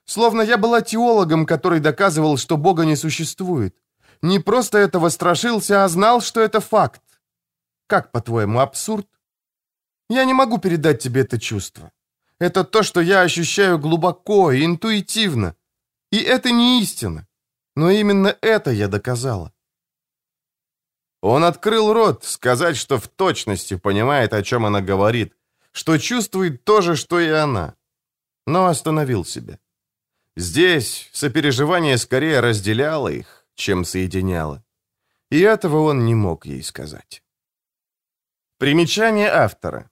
Словно 0.05 0.41
я 0.43 0.57
была 0.57 0.81
теологом, 0.81 1.45
который 1.45 1.79
доказывал, 1.79 2.37
что 2.37 2.57
Бога 2.57 2.85
не 2.85 2.95
существует. 2.95 3.75
Не 4.21 4.39
просто 4.39 4.77
этого 4.77 5.09
страшился, 5.09 5.83
а 5.83 5.89
знал, 5.89 6.21
что 6.21 6.41
это 6.41 6.59
факт. 6.59 7.01
Как, 7.87 8.11
по-твоему, 8.11 8.59
абсурд? 8.59 9.07
Я 10.09 10.25
не 10.25 10.33
могу 10.33 10.59
передать 10.59 11.01
тебе 11.01 11.21
это 11.21 11.39
чувство. 11.39 11.91
Это 12.39 12.63
то, 12.63 12.83
что 12.83 13.01
я 13.01 13.21
ощущаю 13.21 13.79
глубоко 13.79 14.51
и 14.51 14.65
интуитивно. 14.65 15.55
И 16.11 16.17
это 16.17 16.51
не 16.51 16.81
истина. 16.81 17.27
Но 17.75 17.91
именно 17.91 18.35
это 18.41 18.71
я 18.71 18.87
доказала. 18.87 19.51
Он 21.21 21.43
открыл 21.43 21.93
рот, 21.93 22.23
сказать, 22.23 22.77
что 22.77 22.97
в 22.97 23.07
точности 23.07 23.77
понимает, 23.77 24.33
о 24.33 24.43
чем 24.43 24.65
она 24.65 24.81
говорит, 24.81 25.33
что 25.71 25.97
чувствует 25.97 26.63
то 26.63 26.81
же, 26.81 26.95
что 26.95 27.19
и 27.19 27.29
она. 27.29 27.75
Но 28.49 28.65
остановил 28.65 29.25
себя. 29.25 29.59
Здесь 30.35 31.09
сопереживание 31.13 31.97
скорее 31.97 32.39
разделяло 32.39 33.09
их, 33.09 33.45
чем 33.53 33.85
соединяло. 33.85 34.63
И 35.29 35.39
этого 35.39 35.83
он 35.83 36.05
не 36.05 36.15
мог 36.15 36.47
ей 36.47 36.63
сказать. 36.63 37.23
Примечание 38.57 39.29
автора. 39.29 39.91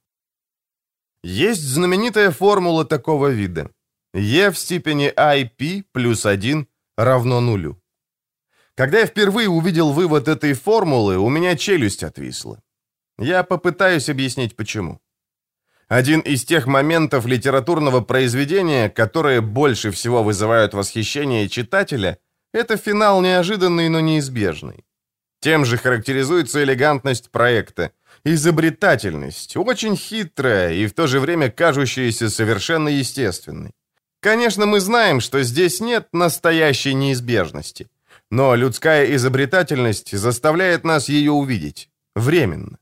Есть 1.21 1.61
знаменитая 1.61 2.31
формула 2.31 2.83
такого 2.83 3.27
вида. 3.27 3.69
E 4.15 4.49
в 4.49 4.57
степени 4.57 5.13
IP 5.15 5.83
плюс 5.91 6.25
1 6.25 6.67
равно 6.97 7.41
нулю. 7.41 7.79
Когда 8.73 8.99
я 8.99 9.05
впервые 9.05 9.49
увидел 9.49 9.93
вывод 9.93 10.27
этой 10.27 10.53
формулы, 10.53 11.17
у 11.17 11.29
меня 11.29 11.55
челюсть 11.55 12.03
отвисла. 12.03 12.59
Я 13.19 13.43
попытаюсь 13.43 14.09
объяснить 14.09 14.55
почему. 14.55 14.99
Один 15.87 16.19
из 16.19 16.43
тех 16.43 16.67
моментов 16.67 17.25
литературного 17.25 18.01
произведения, 18.01 18.89
которые 18.89 19.39
больше 19.39 19.91
всего 19.91 20.21
вызывают 20.21 20.73
восхищение 20.73 21.47
читателя, 21.47 22.17
Это 22.53 22.77
финал 22.77 23.21
неожиданный, 23.21 23.89
но 23.89 23.99
неизбежный. 23.99 24.85
Тем 25.41 25.65
же 25.65 25.77
характеризуется 25.77 26.63
элегантность 26.63 27.29
проекта, 27.29 27.91
изобретательность, 28.23 29.57
очень 29.57 29.95
хитрая 29.95 30.73
и 30.73 30.87
в 30.87 30.93
то 30.93 31.07
же 31.07 31.19
время 31.19 31.51
кажущаяся 31.51 32.29
совершенно 32.29 32.89
естественной. 32.89 33.71
Конечно, 34.21 34.65
мы 34.65 34.79
знаем, 34.79 35.19
что 35.19 35.43
здесь 35.43 35.81
нет 35.81 36.07
настоящей 36.13 36.93
неизбежности, 36.93 37.87
но 38.31 38.55
людская 38.55 39.13
изобретательность 39.15 40.17
заставляет 40.17 40.83
нас 40.83 41.09
ее 41.09 41.31
увидеть. 41.31 41.89
Временно. 42.15 42.79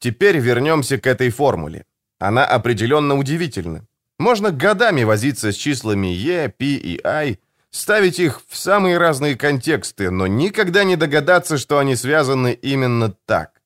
Теперь 0.00 0.38
вернемся 0.38 0.98
к 0.98 1.06
этой 1.06 1.30
формуле. 1.30 1.84
Она 2.18 2.44
определенно 2.44 3.16
удивительна. 3.16 3.86
Можно 4.18 4.50
годами 4.50 5.04
возиться 5.04 5.52
с 5.52 5.54
числами 5.54 6.08
E, 6.08 6.48
P 6.48 6.64
и 6.64 7.00
I, 7.04 7.38
ставить 7.70 8.18
их 8.18 8.42
в 8.48 8.56
самые 8.56 8.98
разные 8.98 9.36
контексты, 9.36 10.10
но 10.10 10.26
никогда 10.26 10.84
не 10.84 10.96
догадаться, 10.96 11.58
что 11.58 11.78
они 11.78 11.96
связаны 11.96 12.52
именно 12.52 13.14
так. 13.26 13.60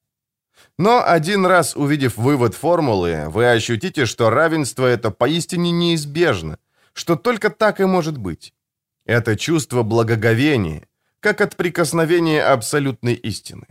Но 0.77 1.03
один 1.07 1.47
раз 1.47 1.77
увидев 1.77 2.17
вывод 2.17 2.55
формулы, 2.55 3.27
вы 3.29 3.51
ощутите, 3.51 4.07
что 4.07 4.31
равенство 4.31 4.87
это 4.87 5.11
поистине 5.11 5.71
неизбежно, 5.71 6.59
что 6.93 7.15
только 7.15 7.51
так 7.51 7.81
и 7.81 7.85
может 7.85 8.19
быть. 8.19 8.53
Это 9.07 9.37
чувство 9.37 9.85
благоговения, 9.85 10.89
как 11.21 11.41
от 11.41 11.55
прикосновения 11.57 12.43
абсолютной 12.43 13.15
истины. 13.15 13.67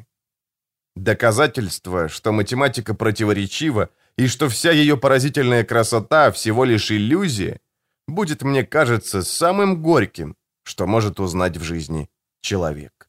Доказательство, 0.96 2.08
что 2.08 2.32
математика 2.32 2.94
противоречива 2.94 3.90
и 4.18 4.28
что 4.28 4.48
вся 4.48 4.72
ее 4.72 4.96
поразительная 4.96 5.64
красота 5.64 6.32
всего 6.32 6.66
лишь 6.66 6.92
иллюзия, 6.92 7.60
будет, 8.08 8.44
мне 8.44 8.64
кажется, 8.64 9.24
самым 9.24 9.82
горьким, 9.82 10.36
что 10.64 10.86
может 10.86 11.20
узнать 11.20 11.58
в 11.58 11.64
жизни 11.64 12.10
человек. 12.42 13.03